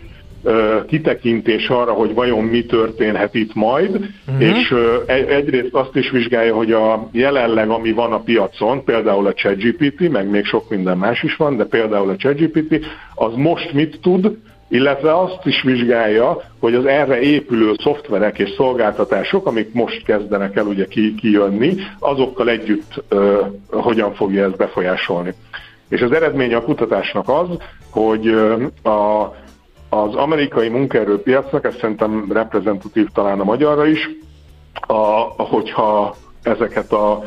kitekintés 0.87 1.69
arra, 1.69 1.93
hogy 1.93 2.15
vajon 2.15 2.45
mi 2.45 2.65
történhet 2.65 3.35
itt 3.35 3.55
majd, 3.55 3.91
uh-huh. 3.91 4.49
és 4.49 4.75
egyrészt 5.07 5.75
azt 5.75 5.97
is 5.97 6.11
vizsgálja, 6.11 6.55
hogy 6.55 6.73
a 6.73 7.09
jelenleg, 7.13 7.71
ami 7.71 7.93
van 7.93 8.13
a 8.13 8.21
piacon, 8.21 8.85
például 8.85 9.27
a 9.27 9.33
ChatGPT, 9.33 10.11
meg 10.11 10.31
még 10.31 10.45
sok 10.45 10.71
minden 10.71 10.99
más 10.99 11.23
is 11.23 11.37
van, 11.37 11.57
de 11.57 11.65
például 11.65 12.11
a 12.11 12.17
ChatGPT, 12.17 12.87
az 13.15 13.33
most 13.37 13.73
mit 13.73 13.99
tud, 14.03 14.37
illetve 14.69 15.19
azt 15.19 15.47
is 15.47 15.63
vizsgálja, 15.63 16.41
hogy 16.61 16.75
az 16.75 16.87
erre 16.87 17.21
épülő 17.21 17.73
szoftverek 17.83 18.39
és 18.39 18.51
szolgáltatások, 18.57 19.47
amik 19.47 19.73
most 19.73 20.05
kezdenek 20.05 20.57
el 20.57 20.67
ugye 20.67 20.87
kijönni, 21.21 21.75
azokkal 21.99 22.49
együtt 22.49 23.05
hogyan 23.71 24.15
fogja 24.15 24.45
ezt 24.45 24.57
befolyásolni. 24.57 25.35
És 25.89 26.01
az 26.01 26.13
eredménye 26.13 26.57
a 26.57 26.63
kutatásnak 26.63 27.29
az, 27.29 27.47
hogy 27.91 28.29
a 28.83 29.33
az 30.03 30.15
amerikai 30.15 30.69
munkaerőpiacnak, 30.69 31.65
ez 31.65 31.75
szerintem 31.81 32.33
reprezentatív 32.33 33.07
talán 33.15 33.41
a 33.41 33.45
magyarra 33.45 33.87
is, 33.87 34.11
a, 34.87 35.03
hogyha 35.43 36.17
ezeket 36.43 36.93
a 36.93 37.23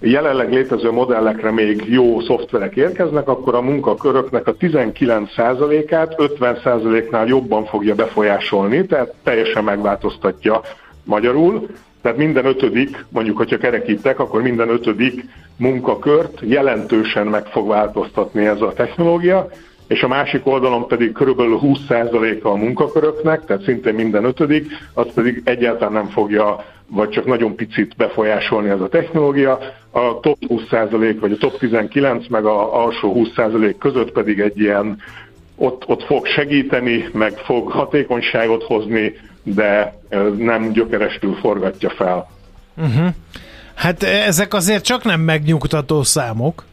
jelenleg 0.00 0.52
létező 0.52 0.90
modellekre 0.90 1.50
még 1.50 1.84
jó 1.88 2.20
szoftverek 2.20 2.76
érkeznek, 2.76 3.28
akkor 3.28 3.54
a 3.54 3.60
munkaköröknek 3.60 4.46
a 4.46 4.54
19%-át 4.54 6.14
50%-nál 6.18 7.26
jobban 7.26 7.64
fogja 7.64 7.94
befolyásolni, 7.94 8.86
tehát 8.86 9.14
teljesen 9.22 9.64
megváltoztatja 9.64 10.60
magyarul. 11.04 11.66
Tehát 12.02 12.18
minden 12.18 12.44
ötödik, 12.44 13.04
mondjuk, 13.08 13.36
hogyha 13.36 13.56
kerekítek, 13.56 14.18
akkor 14.18 14.42
minden 14.42 14.68
ötödik 14.68 15.24
munkakört 15.56 16.38
jelentősen 16.40 17.26
meg 17.26 17.46
fog 17.46 17.68
változtatni 17.68 18.46
ez 18.46 18.60
a 18.60 18.72
technológia, 18.72 19.48
és 19.92 20.02
a 20.02 20.08
másik 20.08 20.46
oldalon 20.46 20.86
pedig 20.86 21.12
körülbelül 21.12 21.58
20%-a 21.62 22.48
a 22.48 22.54
munkaköröknek, 22.54 23.44
tehát 23.44 23.62
szinte 23.62 23.92
minden 23.92 24.24
ötödik, 24.24 24.66
az 24.94 25.06
pedig 25.14 25.42
egyáltalán 25.44 25.92
nem 25.92 26.06
fogja, 26.06 26.64
vagy 26.86 27.08
csak 27.08 27.26
nagyon 27.26 27.56
picit 27.56 27.96
befolyásolni 27.96 28.68
ez 28.68 28.80
a 28.80 28.88
technológia. 28.88 29.58
A 29.90 30.20
top 30.20 30.38
20% 30.48 31.16
vagy 31.20 31.32
a 31.32 31.36
top 31.36 31.58
19 31.58 32.28
meg 32.28 32.44
a 32.44 32.84
alsó 32.84 33.12
20% 33.36 33.74
között 33.78 34.12
pedig 34.12 34.40
egy 34.40 34.60
ilyen 34.60 34.98
ott, 35.56 35.82
ott 35.86 36.02
fog 36.04 36.26
segíteni, 36.26 37.08
meg 37.12 37.32
fog 37.32 37.70
hatékonyságot 37.70 38.62
hozni, 38.62 39.12
de 39.42 39.98
nem 40.36 40.72
gyökerestül 40.72 41.34
forgatja 41.34 41.90
fel. 41.90 42.30
Uh-huh. 42.76 43.08
Hát 43.74 44.02
ezek 44.02 44.54
azért 44.54 44.84
csak 44.84 45.04
nem 45.04 45.20
megnyugtató 45.20 46.02
számok 46.02 46.64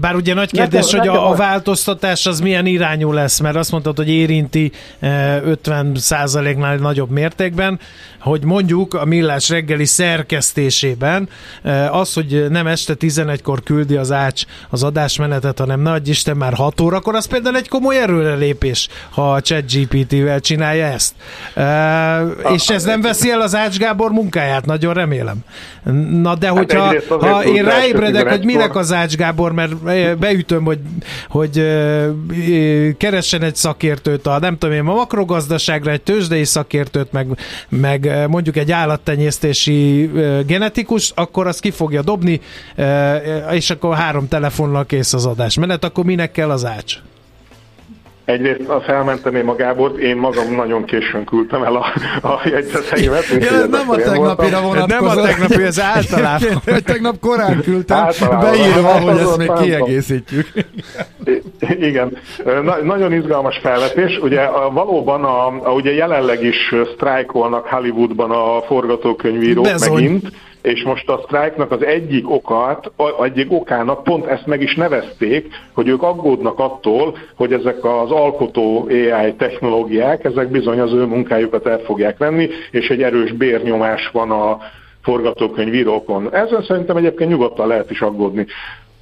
Bár 0.00 0.14
ugye 0.14 0.34
nagy 0.34 0.50
kérdés, 0.50 0.90
nekem, 0.90 0.98
hogy 0.98 1.08
nekem 1.08 1.22
a, 1.22 1.30
a 1.30 1.36
változtatás 1.36 2.26
az 2.26 2.40
milyen 2.40 2.66
irányú 2.66 3.12
lesz, 3.12 3.40
mert 3.40 3.56
azt 3.56 3.70
mondtad, 3.70 3.96
hogy 3.96 4.08
érinti 4.08 4.72
50%-nál 5.02 6.76
nagyobb 6.76 7.10
mértékben, 7.10 7.80
hogy 8.18 8.44
mondjuk 8.44 8.94
a 8.94 9.04
millás 9.04 9.48
reggeli 9.48 9.84
szerkesztésében 9.84 11.28
az, 11.90 12.12
hogy 12.12 12.46
nem 12.50 12.66
este 12.66 12.94
11-kor 12.98 13.62
küldi 13.62 13.96
az 13.96 14.12
ács 14.12 14.42
az 14.70 14.82
adásmenetet, 14.82 15.58
hanem 15.58 15.80
nagy 15.80 16.08
Isten 16.08 16.36
már 16.36 16.52
6 16.54 16.80
órakor, 16.80 17.14
az 17.14 17.26
például 17.26 17.56
egy 17.56 17.68
komoly 17.68 17.98
erőrelépés, 17.98 18.88
ha 19.10 19.32
a 19.32 19.40
ChatGPT-vel 19.40 20.40
csinálja 20.40 20.84
ezt. 20.84 21.14
És 22.54 22.68
ez 22.68 22.84
nem 22.84 23.00
veszi 23.00 23.30
el 23.30 23.40
az 23.40 23.54
Ács 23.54 23.78
Gábor 23.78 24.10
munkáját, 24.10 24.66
nagyon 24.66 24.94
remélem. 24.94 25.36
Na 26.10 26.34
de 26.34 26.46
hát 26.46 26.56
hogyha 26.56 26.94
ha 27.08 27.44
én 27.44 27.64
ráébredek, 27.64 28.28
hogy 28.28 28.44
minek 28.44 28.76
az 28.76 28.92
Ács 28.92 29.14
Gábor 29.14 29.52
mert 29.52 29.74
beütöm, 30.18 30.64
hogy, 30.64 30.80
hogy 31.28 31.52
keressen 32.96 33.42
egy 33.42 33.56
szakértőt, 33.56 34.26
a, 34.26 34.38
nem 34.38 34.58
tudom 34.58 34.74
én, 34.74 34.80
a 34.80 34.94
makrogazdaságra 34.94 35.90
egy 35.90 36.02
tőzsdei 36.02 36.44
szakértőt, 36.44 37.12
meg, 37.12 37.26
meg 37.68 38.07
mondjuk 38.28 38.56
egy 38.56 38.72
állattenyésztési 38.72 40.10
genetikus, 40.46 41.12
akkor 41.14 41.46
azt 41.46 41.60
ki 41.60 41.70
fogja 41.70 42.02
dobni, 42.02 42.40
és 43.50 43.70
akkor 43.70 43.96
három 43.96 44.28
telefonnal 44.28 44.86
kész 44.86 45.12
az 45.12 45.26
adás. 45.26 45.58
Menet, 45.58 45.84
akkor 45.84 46.04
minek 46.04 46.30
kell 46.30 46.50
az 46.50 46.64
ács? 46.64 46.96
Egyrészt 48.28 48.68
a 48.68 48.80
felmenteném 48.80 49.44
magából, 49.44 49.98
én 49.98 50.16
magam 50.16 50.54
nagyon 50.54 50.84
későn 50.84 51.24
küldtem 51.24 51.62
el 51.62 51.74
a, 51.76 51.86
a 52.28 52.40
jegyzeteimet. 52.44 53.24
Ja, 53.40 53.66
nem 53.66 53.90
a 53.90 53.96
tegnapira 53.96 54.60
vonatkozott. 54.60 54.86
Nem 54.86 55.04
a 55.04 55.26
tegnapi, 55.26 55.62
ez 55.62 55.80
általában. 55.80 56.62
Vagy 56.64 56.82
tegnap 56.82 57.18
korán 57.20 57.60
küldtem, 57.60 57.96
általában. 57.96 58.50
beírva, 58.50 58.88
hogy 58.88 59.18
ezt 59.18 59.36
még 59.36 59.52
kiegészítjük. 59.52 60.46
Igen, 61.80 62.16
Na, 62.44 62.76
nagyon 62.82 63.12
izgalmas 63.12 63.58
felvetés. 63.62 64.18
Ugye 64.18 64.40
a, 64.40 64.70
valóban 64.70 65.24
a, 65.24 65.46
a, 65.46 65.72
ugye 65.72 65.94
jelenleg 65.94 66.42
is 66.42 66.74
sztrájkolnak 66.94 67.66
Hollywoodban 67.66 68.30
a 68.30 68.62
forgatókönyvírók 68.66 69.64
Bezony. 69.64 69.92
megint 69.92 70.30
és 70.62 70.82
most 70.82 71.08
a 71.08 71.20
sztrájknak 71.24 71.70
az 71.70 71.82
egyik 71.82 72.30
okát, 72.30 72.90
egyik 73.22 73.52
okának 73.52 74.02
pont 74.02 74.26
ezt 74.26 74.46
meg 74.46 74.62
is 74.62 74.74
nevezték, 74.74 75.46
hogy 75.72 75.88
ők 75.88 76.02
aggódnak 76.02 76.58
attól, 76.58 77.16
hogy 77.36 77.52
ezek 77.52 77.84
az 77.84 78.10
alkotó 78.10 78.88
AI 78.88 79.34
technológiák, 79.34 80.24
ezek 80.24 80.50
bizony 80.50 80.80
az 80.80 80.92
ő 80.92 81.04
munkájukat 81.04 81.66
el 81.66 81.78
fogják 81.78 82.18
venni, 82.18 82.48
és 82.70 82.88
egy 82.88 83.02
erős 83.02 83.32
bérnyomás 83.32 84.10
van 84.12 84.30
a 84.30 84.58
forgatókönyvírókon. 85.02 86.34
Ezzel 86.34 86.62
szerintem 86.62 86.96
egyébként 86.96 87.30
nyugodtan 87.30 87.66
lehet 87.66 87.90
is 87.90 88.00
aggódni. 88.00 88.46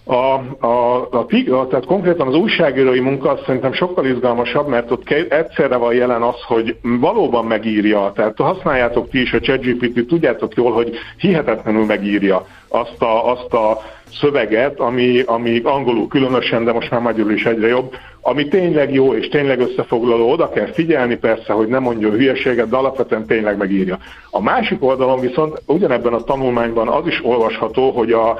A, 0.09 0.15
a, 0.15 1.09
a, 1.11 1.27
a, 1.51 1.67
tehát 1.67 1.87
konkrétan 1.87 2.27
az 2.27 2.35
újságírói 2.35 3.01
munka 3.01 3.31
azt 3.31 3.45
szerintem 3.45 3.73
sokkal 3.73 4.07
izgalmasabb, 4.07 4.69
mert 4.69 4.91
ott 4.91 5.11
egyszerre 5.11 5.77
van 5.77 5.95
jelen 5.95 6.23
az, 6.23 6.43
hogy 6.47 6.77
valóban 6.83 7.45
megírja, 7.45 8.13
tehát 8.15 8.37
használjátok 8.37 9.09
ti 9.09 9.21
is 9.21 9.33
a 9.33 9.41
ChatGPT, 9.41 10.07
tudjátok 10.07 10.55
jól, 10.55 10.73
hogy 10.73 10.97
hihetetlenül 11.19 11.85
megírja 11.85 12.47
azt 12.69 13.03
a, 13.03 13.31
azt 13.31 13.53
a 13.53 13.79
szöveget, 14.21 14.81
ami, 14.81 15.21
ami 15.21 15.61
angolul 15.65 16.09
különösen, 16.09 16.65
de 16.65 16.73
most 16.73 16.91
már 16.91 17.01
magyarul 17.01 17.33
is 17.33 17.45
egyre 17.45 17.67
jobb, 17.67 17.95
ami 18.21 18.49
tényleg 18.49 18.95
jó 18.95 19.15
és 19.15 19.29
tényleg 19.29 19.61
összefoglaló, 19.61 20.31
oda 20.31 20.49
kell 20.49 20.73
figyelni 20.73 21.17
persze, 21.17 21.53
hogy 21.53 21.69
nem 21.69 21.83
mondjon 21.83 22.13
hülyeséget, 22.13 22.69
de 22.69 22.77
alapvetően 22.77 23.27
tényleg 23.27 23.57
megírja. 23.57 23.99
A 24.31 24.43
másik 24.43 24.85
oldalon 24.85 25.21
viszont 25.21 25.63
ugyanebben 25.67 26.13
a 26.13 26.25
tanulmányban 26.25 26.89
az 26.89 27.07
is 27.07 27.25
olvasható, 27.25 27.91
hogy 27.91 28.13
a, 28.13 28.39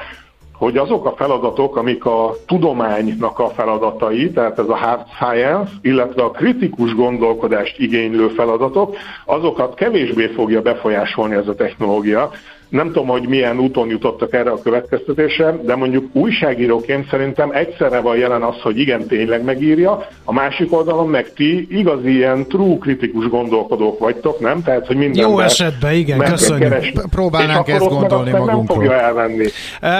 hogy 0.57 0.77
azok 0.77 1.05
a 1.05 1.15
feladatok, 1.15 1.75
amik 1.75 2.05
a 2.05 2.33
tudománynak 2.47 3.39
a 3.39 3.49
feladatai, 3.49 4.31
tehát 4.31 4.59
ez 4.59 4.67
a 4.67 4.75
hard 4.75 5.05
science, 5.07 5.71
illetve 5.81 6.23
a 6.23 6.31
kritikus 6.31 6.95
gondolkodást 6.95 7.79
igénylő 7.79 8.27
feladatok, 8.27 8.95
azokat 9.25 9.75
kevésbé 9.75 10.27
fogja 10.27 10.61
befolyásolni 10.61 11.35
ez 11.35 11.47
a 11.47 11.55
technológia, 11.55 12.31
nem 12.69 12.87
tudom, 12.87 13.07
hogy 13.07 13.27
milyen 13.27 13.59
úton 13.59 13.89
jutottak 13.89 14.33
erre 14.33 14.51
a 14.51 14.61
következtetésre, 14.61 15.59
de 15.63 15.75
mondjuk 15.75 16.15
újságíróként 16.15 17.09
szerintem 17.09 17.51
egyszerre 17.51 17.99
van 17.99 18.17
jelen 18.17 18.41
az, 18.41 18.61
hogy 18.61 18.79
igen, 18.79 19.07
tényleg 19.07 19.43
megírja, 19.43 20.07
a 20.23 20.33
másik 20.33 20.73
oldalon 20.73 21.09
meg 21.09 21.33
ti 21.33 21.67
igazi 21.69 22.15
ilyen 22.15 22.47
true 22.47 22.77
kritikus 22.77 23.27
gondolkodók 23.27 23.99
vagytok, 23.99 24.39
nem? 24.39 24.63
Tehát, 24.63 24.87
hogy 24.87 24.95
minden 24.95 25.29
Jó 25.29 25.39
esetben, 25.39 25.93
igen, 25.93 26.19
köszönjük. 26.19 26.69
Keresni. 26.69 27.01
Próbálnánk 27.09 27.67
ezt 27.67 27.87
gondolni 27.87 28.31
magunkról. 28.31 28.55
Nem 28.55 28.65
fogja 28.65 29.01
elvenni. 29.01 29.45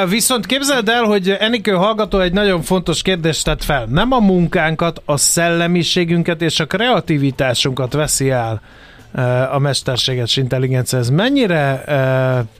Viszont 0.10 0.46
képzeld 0.46 0.90
el, 0.90 1.04
hogy 1.04 1.36
Enikő 1.40 1.72
hallgató 1.72 2.20
egy 2.20 2.34
nagyon 2.34 2.62
fontos 2.62 3.02
kérdést 3.02 3.46
tett 3.46 3.64
fel. 3.64 3.86
Nem 3.90 4.12
a 4.12 4.20
munkánkat, 4.20 5.02
a 5.06 5.18
szellemiségünket 5.18 6.42
és 6.42 6.60
a 6.60 6.66
kreativitásunkat 6.66 7.94
veszi 7.94 8.30
el 8.30 8.62
a 9.52 9.60
mesterséges 9.60 10.38
intelligencia, 10.38 11.00
ez 11.00 11.10
mennyire 11.10 11.84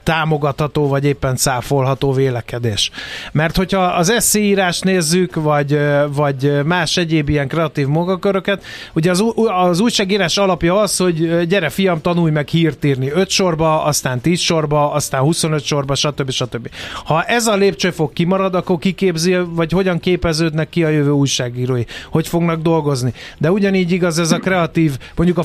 támogatható, 0.02 0.88
vagy 0.88 1.04
éppen 1.04 1.36
száfolható 1.36 2.12
vélekedés? 2.12 2.90
Mert 3.32 3.56
hogyha 3.56 3.82
az 3.82 4.10
eszéírás 4.10 4.80
nézzük, 4.80 5.34
vagy, 5.34 5.78
vagy 6.08 6.64
más 6.64 6.96
egyéb 6.96 7.28
ilyen 7.28 7.48
kreatív 7.48 7.86
munkaköröket, 7.86 8.64
ugye 8.94 9.10
az, 9.10 9.24
az 9.68 9.80
újságírás 9.80 10.38
alapja 10.38 10.80
az, 10.80 10.96
hogy 10.96 11.46
gyere 11.46 11.68
fiam, 11.68 12.00
tanulj 12.00 12.30
meg 12.30 12.48
hírt 12.48 12.84
írni 12.84 13.10
5 13.10 13.28
sorba, 13.28 13.84
aztán 13.84 14.20
10 14.20 14.40
sorba, 14.40 14.92
aztán 14.92 15.20
25 15.20 15.64
sorba, 15.64 15.94
stb. 15.94 16.30
stb. 16.30 16.70
Ha 17.04 17.22
ez 17.22 17.46
a 17.46 17.56
lépcsőfok 17.56 18.14
kimarad, 18.14 18.54
akkor 18.54 18.78
kiképzi, 18.78 19.36
vagy 19.48 19.72
hogyan 19.72 19.98
képeződnek 19.98 20.68
ki 20.68 20.84
a 20.84 20.88
jövő 20.88 21.10
újságírói? 21.10 21.84
Hogy 22.10 22.28
fognak 22.28 22.62
dolgozni? 22.62 23.12
De 23.38 23.50
ugyanígy 23.50 23.92
igaz 23.92 24.18
ez 24.18 24.32
a 24.32 24.38
kreatív, 24.38 24.98
mondjuk 25.16 25.38
a 25.38 25.42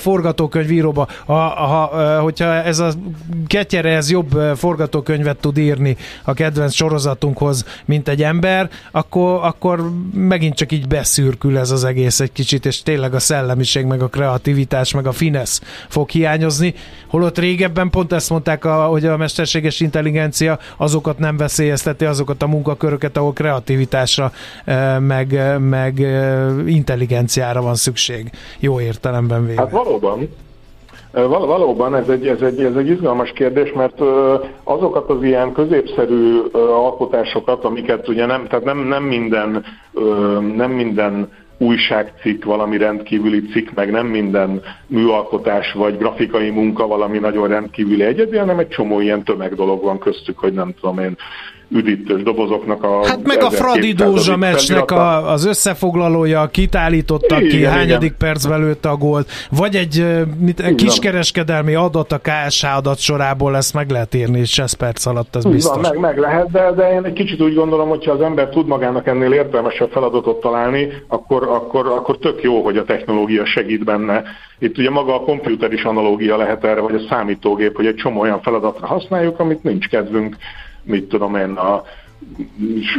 forgatókönyvíróba 0.94 1.08
ha, 1.26 1.50
ha, 1.66 2.22
hogyha 2.22 2.46
ez 2.46 2.80
a 2.80 2.92
ketyere 3.48 3.90
ez 3.90 4.12
jobb 4.12 4.32
forgatókönyvet 4.56 5.38
tud 5.38 5.58
írni 5.58 5.98
a 6.24 6.34
kedvenc 6.34 6.74
sorozatunkhoz, 6.74 7.66
mint 7.86 8.08
egy 8.08 8.24
ember, 8.24 8.70
akkor, 8.92 9.40
akkor 9.44 9.92
megint 10.14 10.56
csak 10.56 10.72
így 10.72 10.88
beszürkül 10.88 11.58
ez 11.58 11.72
az 11.72 11.84
egész 11.84 12.20
egy 12.20 12.32
kicsit, 12.32 12.66
és 12.66 12.82
tényleg 12.82 13.14
a 13.14 13.20
szellemiség, 13.20 13.86
meg 13.86 14.02
a 14.02 14.08
kreativitás, 14.08 14.94
meg 14.94 15.08
a 15.08 15.12
finesz 15.12 15.62
fog 15.88 16.10
hiányozni. 16.10 16.74
Holott 17.08 17.38
régebben 17.38 17.90
pont 17.90 18.14
ezt 18.14 18.30
mondták, 18.30 18.66
a, 18.66 18.86
hogy 18.86 19.06
a 19.06 19.18
mesterséges 19.18 19.80
intelligencia 19.80 20.60
azokat 20.78 21.20
nem 21.20 21.38
veszélyezteti, 21.38 22.06
azokat 22.06 22.42
a 22.42 22.48
munkaköröket, 22.48 23.18
ahol 23.18 23.34
kreativitásra, 23.34 24.32
meg, 25.00 25.60
meg 25.60 26.00
intelligenciára 26.66 27.62
van 27.62 27.76
szükség. 27.76 28.32
Jó 28.60 28.80
értelemben 28.80 29.46
véve. 29.46 29.62
Hát 29.62 29.72
valóban. 29.72 30.30
Val- 31.14 31.46
valóban 31.46 31.96
ez 31.96 32.10
egy, 32.10 32.28
ez, 32.28 32.42
egy, 32.42 32.64
ez 32.64 32.76
egy 32.76 32.90
izgalmas 32.90 33.32
kérdés, 33.32 33.72
mert 33.74 34.02
azokat 34.64 35.10
az 35.10 35.24
ilyen 35.24 35.52
középszerű 35.52 36.40
alkotásokat, 36.54 37.64
amiket 37.64 38.08
ugye 38.08 38.26
nem, 38.26 38.48
tehát 38.48 38.66
nem, 38.66 38.78
nem 38.78 39.04
minden, 39.04 39.66
nem 40.56 40.72
minden 40.72 41.30
újságcikk 41.58 42.44
valami 42.44 42.78
rendkívüli 42.78 43.42
cikk, 43.42 43.70
meg 43.76 43.92
nem 43.92 44.08
minden 44.08 44.62
műalkotás 44.88 45.74
vagy 45.74 45.98
grafikai 45.98 46.50
munka 46.50 46.88
valami 46.88 47.18
nagyon 47.18 47.48
rendkívüli 47.48 48.04
egyedi, 48.04 48.38
hanem 48.38 48.60
egy 48.60 48.68
csomó 48.68 49.00
ilyen 49.00 49.24
tömeg 49.24 49.56
dolog 49.56 49.84
van 49.84 50.00
köztük, 50.00 50.40
hogy 50.40 50.54
nem 50.54 50.74
tudom 50.80 51.00
én, 51.00 51.18
üdítős 51.74 52.24
dobozoknak 52.24 52.84
a... 52.84 53.08
Hát 53.08 53.28
meg 53.28 53.44
a 53.44 53.50
Fradi 53.50 53.92
Dózsa 53.92 54.38
meccsnek 54.38 54.92
a, 54.92 55.32
az 55.32 55.46
összefoglalója, 55.46 56.48
kit 56.48 56.76
állítottak 56.76 57.42
igen, 57.42 57.58
ki, 57.58 57.66
hányadik 57.66 58.14
igen. 58.16 58.18
percben 58.18 58.60
lőtte 58.60 58.90
a 58.90 58.96
gólt, 58.96 59.30
vagy 59.50 59.76
egy 59.76 60.06
mit, 60.40 60.76
kiskereskedelmi 60.76 61.74
adat 61.74 62.12
a 62.12 62.22
KSH 62.22 62.78
adat 62.78 63.00
sorából 63.00 63.56
ezt 63.56 63.74
meg 63.74 63.90
lehet 63.90 64.14
írni, 64.14 64.40
és 64.40 64.60
6 64.60 64.74
perc 64.74 65.06
alatt, 65.06 65.36
ez 65.36 65.44
biztos. 65.44 65.82
Van, 65.82 65.82
meg, 65.82 66.00
meg 66.00 66.18
lehet, 66.18 66.52
de, 66.52 66.72
de 66.76 66.94
én 66.94 67.04
egy 67.04 67.14
kicsit 67.14 67.42
úgy 67.42 67.54
gondolom, 67.54 67.90
hogyha 67.90 68.12
az 68.12 68.22
ember 68.22 68.50
tud 68.50 68.68
magának 68.68 69.08
ennél 69.08 69.32
értelmesebb 69.32 69.90
feladatot 69.90 70.40
találni, 70.42 70.88
akkor, 71.08 71.44
akkor, 71.44 71.88
akkor 71.88 72.18
tök 72.18 72.42
jó, 72.42 72.64
hogy 72.64 72.78
a 72.78 72.84
technológia 72.84 73.46
segít 73.46 73.84
benne. 73.84 74.24
Itt 74.60 74.78
ugye 74.78 74.90
maga 74.90 75.16
a 75.16 75.20
komputer 75.20 75.74
is 75.74 75.84
analógia 75.84 76.38
lehet 76.38 76.64
erre, 76.64 76.80
vagy 76.80 76.96
a 76.96 77.08
számítógép, 77.10 77.76
hogy 77.76 77.86
egy 77.86 77.96
csomó 77.96 78.20
olyan 78.20 78.42
feladatra 78.42 78.88
használjuk, 78.88 79.40
amit 79.40 79.64
nincs 79.64 79.88
kedvünk 79.88 80.36
mit 80.84 81.08
tudom 81.08 81.36
én, 81.36 81.52
a 81.52 81.84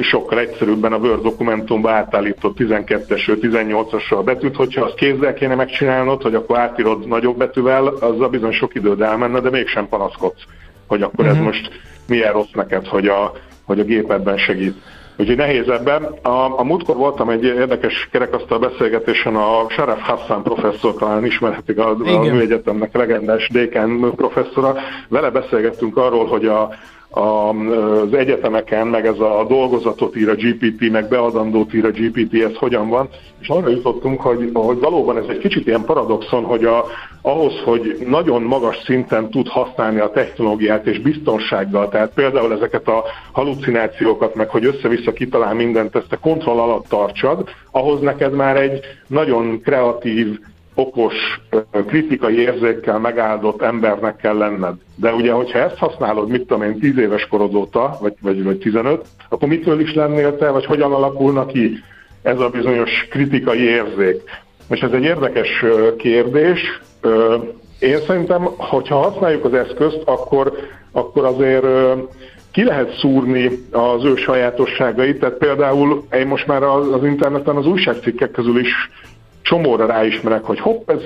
sokkal 0.02 0.38
egyszerűbben 0.38 0.92
a 0.92 0.96
Word 0.96 1.22
dokumentumba 1.22 1.90
átállított 1.90 2.56
12-es, 2.58 3.38
18-asra 3.40 4.22
betűt, 4.24 4.56
hogyha 4.56 4.84
azt 4.84 4.94
kézzel 4.94 5.34
kéne 5.34 5.54
megcsinálnod, 5.54 6.22
hogy 6.22 6.34
akkor 6.34 6.58
átírod 6.58 7.08
nagyobb 7.08 7.36
betűvel, 7.36 7.86
azzal 7.86 8.28
bizony 8.28 8.52
sok 8.52 8.74
időd 8.74 9.00
elmenne, 9.00 9.40
de 9.40 9.50
mégsem 9.50 9.88
panaszkodsz, 9.88 10.42
hogy 10.86 11.02
akkor 11.02 11.24
uh-huh. 11.24 11.30
ez 11.30 11.36
mhm. 11.36 11.44
most 11.44 11.70
milyen 12.08 12.32
rossz 12.32 12.52
neked, 12.52 12.86
hogy 12.86 13.06
a, 13.06 13.32
hogy 13.64 13.80
a 13.80 13.84
gépedben 13.84 14.36
segít. 14.36 14.76
Úgyhogy 15.16 15.36
nehéz 15.36 15.68
ebben. 15.68 16.02
A, 16.22 16.58
a 16.58 16.64
múltkor 16.64 16.96
voltam 16.96 17.28
egy 17.28 17.44
érdekes 17.44 18.08
kerekasztal 18.12 18.58
beszélgetésen 18.58 19.36
a 19.36 19.68
Sharaf 19.68 20.00
Hassan 20.00 20.42
professzor, 20.42 20.94
talán 20.94 21.24
ismerhetik 21.24 21.78
a, 21.78 21.88
a 21.88 22.20
műegyetemnek 22.20 22.96
legendás 22.96 23.48
dékán 23.52 24.12
professzora. 24.16 24.74
Vele 25.08 25.30
beszélgettünk 25.30 25.96
arról, 25.96 26.26
hogy 26.26 26.46
a, 26.46 26.70
az 27.14 28.14
egyetemeken, 28.14 28.86
meg 28.86 29.06
ez 29.06 29.18
a 29.18 29.44
dolgozatot 29.48 30.16
ír 30.16 30.28
a 30.28 30.34
GPT, 30.34 30.90
meg 30.90 31.08
beadandót 31.08 31.74
ír 31.74 31.84
a 31.84 31.90
GPT, 31.90 32.42
ez 32.42 32.56
hogyan 32.56 32.88
van, 32.88 33.08
és 33.40 33.48
arra 33.48 33.68
jutottunk, 33.68 34.20
hogy, 34.20 34.50
hogy 34.52 34.78
valóban 34.78 35.16
ez 35.16 35.24
egy 35.28 35.38
kicsit 35.38 35.66
ilyen 35.66 35.84
paradoxon, 35.84 36.44
hogy 36.44 36.64
a, 36.64 36.84
ahhoz, 37.22 37.52
hogy 37.64 38.04
nagyon 38.08 38.42
magas 38.42 38.82
szinten 38.84 39.30
tud 39.30 39.48
használni 39.48 40.00
a 40.00 40.10
technológiát 40.10 40.86
és 40.86 41.00
biztonsággal, 41.00 41.88
tehát 41.88 42.14
például 42.14 42.52
ezeket 42.52 42.88
a 42.88 43.04
halucinációkat, 43.32 44.34
meg 44.34 44.48
hogy 44.48 44.64
össze-vissza 44.64 45.12
kitalál 45.12 45.54
mindent, 45.54 45.96
ezt 45.96 46.12
a 46.12 46.18
kontroll 46.18 46.58
alatt 46.58 46.88
tartsad, 46.88 47.48
ahhoz 47.70 48.00
neked 48.00 48.32
már 48.32 48.56
egy 48.56 48.80
nagyon 49.06 49.60
kreatív, 49.60 50.38
okos, 50.74 51.14
kritikai 51.86 52.38
érzékkel 52.38 52.98
megáldott 52.98 53.62
embernek 53.62 54.16
kell 54.16 54.36
lenned. 54.36 54.74
De 54.96 55.12
ugye, 55.12 55.32
hogyha 55.32 55.58
ezt 55.58 55.76
használod, 55.76 56.28
mit 56.28 56.40
tudom 56.40 56.62
én, 56.62 56.78
10 56.78 56.98
éves 56.98 57.26
korod 57.26 57.54
óta, 57.54 57.96
vagy, 58.00 58.14
vagy, 58.20 58.44
vagy 58.44 58.58
15, 58.58 59.06
akkor 59.28 59.48
mitől 59.48 59.80
is 59.80 59.94
lennél 59.94 60.36
te, 60.36 60.50
vagy 60.50 60.64
hogyan 60.64 60.92
alakulna 60.92 61.46
ki 61.46 61.82
ez 62.22 62.40
a 62.40 62.48
bizonyos 62.48 63.06
kritikai 63.10 63.60
érzék? 63.60 64.22
És 64.68 64.80
ez 64.80 64.92
egy 64.92 65.02
érdekes 65.02 65.64
kérdés. 65.96 66.80
Én 67.78 67.98
szerintem, 68.06 68.48
hogyha 68.56 68.96
használjuk 68.96 69.44
az 69.44 69.54
eszközt, 69.54 70.02
akkor, 70.04 70.52
akkor 70.92 71.24
azért 71.24 71.66
ki 72.52 72.64
lehet 72.64 72.96
szúrni 72.98 73.50
az 73.70 74.04
ő 74.04 74.16
sajátosságait, 74.16 75.18
tehát 75.18 75.38
például 75.38 76.04
én 76.12 76.26
most 76.26 76.46
már 76.46 76.62
az 76.62 77.04
interneten 77.04 77.56
az 77.56 77.66
újságcikkek 77.66 78.30
közül 78.30 78.58
is 78.58 78.72
csomóra 79.44 79.86
ráismerek, 79.86 80.44
hogy 80.44 80.60
hopp, 80.60 80.90
ez 80.90 81.02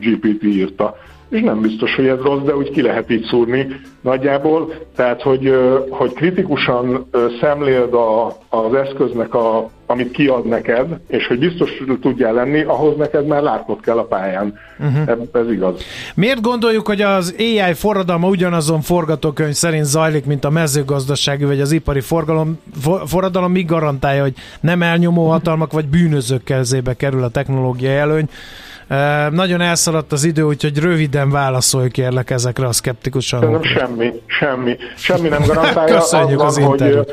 GPT, 0.00 0.42
írta. 0.42 0.96
És 1.28 1.40
nem 1.40 1.60
biztos, 1.60 1.94
hogy 1.94 2.06
ez 2.06 2.18
rossz, 2.22 2.42
de 2.42 2.56
úgy 2.56 2.70
ki 2.70 2.82
lehet 2.82 3.10
így 3.10 3.24
szúrni 3.24 3.66
nagyjából. 4.00 4.72
Tehát, 4.96 5.22
hogy, 5.22 5.54
hogy 5.90 6.12
kritikusan 6.12 7.08
szemléld 7.40 7.94
a, 7.94 8.26
az 8.48 8.74
eszköznek, 8.74 9.34
a, 9.34 9.70
amit 9.86 10.10
kiad 10.10 10.46
neked, 10.46 10.86
és 11.08 11.26
hogy 11.26 11.38
biztos 11.38 11.70
tudjál 12.00 12.32
lenni, 12.32 12.62
ahhoz 12.62 12.96
neked 12.96 13.26
már 13.26 13.42
látnod 13.42 13.80
kell 13.80 13.98
a 13.98 14.04
pályán. 14.04 14.58
Uh-huh. 14.78 15.28
Ez 15.32 15.50
igaz. 15.50 15.82
Miért 16.14 16.40
gondoljuk, 16.40 16.86
hogy 16.86 17.00
az 17.00 17.34
AI 17.38 17.74
forradalma 17.74 18.28
ugyanazon 18.28 18.80
forgatókönyv 18.80 19.52
szerint 19.52 19.84
zajlik, 19.84 20.24
mint 20.24 20.44
a 20.44 20.50
mezőgazdasági 20.50 21.44
vagy 21.44 21.60
az 21.60 21.72
ipari 21.72 22.00
forgalom, 22.00 22.60
for, 22.80 23.02
forradalom, 23.06 23.52
mi 23.52 23.62
garantálja, 23.62 24.22
hogy 24.22 24.34
nem 24.60 24.82
elnyomó 24.82 25.28
hatalmak 25.28 25.72
vagy 25.72 25.86
bűnözők 25.86 26.44
kezébe 26.44 26.94
kerül 26.94 27.22
a 27.22 27.28
technológiai 27.28 27.96
előny? 27.96 28.28
Nagyon 29.30 29.60
elszaladt 29.60 30.12
az 30.12 30.24
idő, 30.24 30.42
úgyhogy 30.42 30.78
röviden 30.78 31.30
válaszolj 31.30 31.88
kérlek 31.88 32.30
ezekre 32.30 32.66
a 32.66 32.72
szkeptikusan. 32.72 33.50
Nem 33.50 33.62
semmi, 33.62 34.12
semmi. 34.26 34.76
Semmi 34.96 35.28
nem 35.28 35.42
garantálja. 35.46 35.94
Köszönjük 35.94 36.40
az, 36.40 36.56
az 36.56 36.64
hogy, 36.64 37.06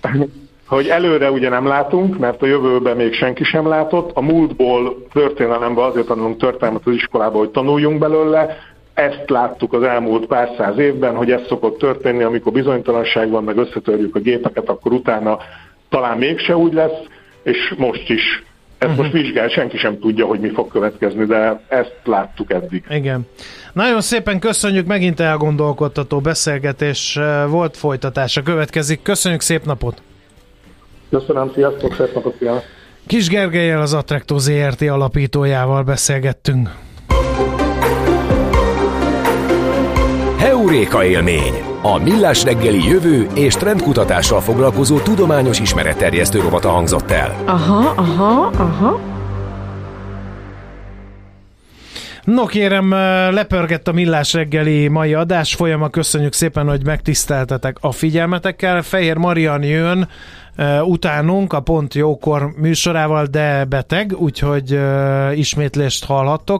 hogy 0.66 0.88
előre 0.88 1.30
ugye 1.30 1.48
nem 1.48 1.66
látunk, 1.66 2.18
mert 2.18 2.42
a 2.42 2.46
jövőben 2.46 2.96
még 2.96 3.14
senki 3.14 3.44
sem 3.44 3.68
látott. 3.68 4.10
A 4.14 4.20
múltból 4.20 5.06
történelemben 5.12 5.84
azért 5.84 6.06
tanulunk 6.06 6.38
történelmet 6.38 6.82
az 6.84 6.94
iskolában, 6.94 7.38
hogy 7.38 7.50
tanuljunk 7.50 7.98
belőle. 7.98 8.56
Ezt 8.94 9.24
láttuk 9.26 9.72
az 9.72 9.82
elmúlt 9.82 10.26
pár 10.26 10.50
száz 10.56 10.78
évben, 10.78 11.14
hogy 11.14 11.30
ez 11.30 11.40
szokott 11.48 11.78
történni, 11.78 12.22
amikor 12.22 12.52
bizonytalanság 12.52 13.30
van, 13.30 13.44
meg 13.44 13.56
összetörjük 13.56 14.16
a 14.16 14.20
gépeket, 14.20 14.68
akkor 14.68 14.92
utána 14.92 15.38
talán 15.88 16.18
mégse 16.18 16.56
úgy 16.56 16.72
lesz, 16.72 17.00
és 17.42 17.74
most 17.76 18.10
is 18.10 18.42
ezt 18.84 18.98
uh-huh. 18.98 19.12
most 19.12 19.22
vizsgál, 19.22 19.48
senki 19.48 19.76
sem 19.76 19.98
tudja, 19.98 20.26
hogy 20.26 20.40
mi 20.40 20.48
fog 20.48 20.70
következni, 20.70 21.24
de 21.24 21.60
ezt 21.68 22.00
láttuk 22.04 22.52
eddig. 22.52 22.84
Igen. 22.88 23.26
Nagyon 23.72 24.00
szépen 24.00 24.38
köszönjük, 24.38 24.86
megint 24.86 25.20
elgondolkodtató 25.20 26.20
beszélgetés 26.20 27.18
volt 27.48 27.76
folytatása. 27.76 28.42
Következik. 28.42 29.02
Köszönjük, 29.02 29.40
szép 29.40 29.64
napot! 29.64 30.02
Köszönöm, 31.10 31.50
sziasztok, 31.54 31.94
szép 31.94 32.14
napot 32.14 32.38
kívánok! 32.38 32.62
Kis 33.06 33.28
Gergelyel 33.28 33.80
az 33.80 33.94
Attracto 33.94 34.38
ZRT 34.38 34.82
alapítójával 34.82 35.82
beszélgettünk. 35.82 36.68
Heuréka 40.38 41.04
élmény! 41.04 41.73
A 41.86 41.98
Millás 41.98 42.44
reggeli 42.44 42.88
jövő 42.88 43.26
és 43.34 43.54
trendkutatással 43.54 44.40
foglalkozó 44.40 44.98
tudományos 44.98 45.60
ismeretterjesztő 45.60 46.40
rovata 46.40 46.68
hangzott 46.68 47.10
el. 47.10 47.34
Aha, 47.46 47.92
aha, 47.96 48.50
aha. 48.56 49.00
No 52.24 52.44
kérem, 52.44 52.90
lepörgett 53.30 53.88
a 53.88 53.92
Millás 53.92 54.32
reggeli 54.32 54.88
mai 54.88 55.14
adás 55.14 55.54
folyama. 55.54 55.88
Köszönjük 55.88 56.32
szépen, 56.32 56.68
hogy 56.68 56.84
megtiszteltetek 56.84 57.76
a 57.80 57.92
figyelmetekkel. 57.92 58.82
Fehér 58.82 59.16
Marian 59.16 59.62
jön 59.62 60.08
utánunk 60.82 61.52
a 61.52 61.60
Pont 61.60 61.94
Jókor 61.94 62.52
műsorával, 62.56 63.26
de 63.26 63.64
beteg, 63.64 64.14
úgyhogy 64.18 64.80
ismétlést 65.34 66.04
hallhattok. 66.04 66.52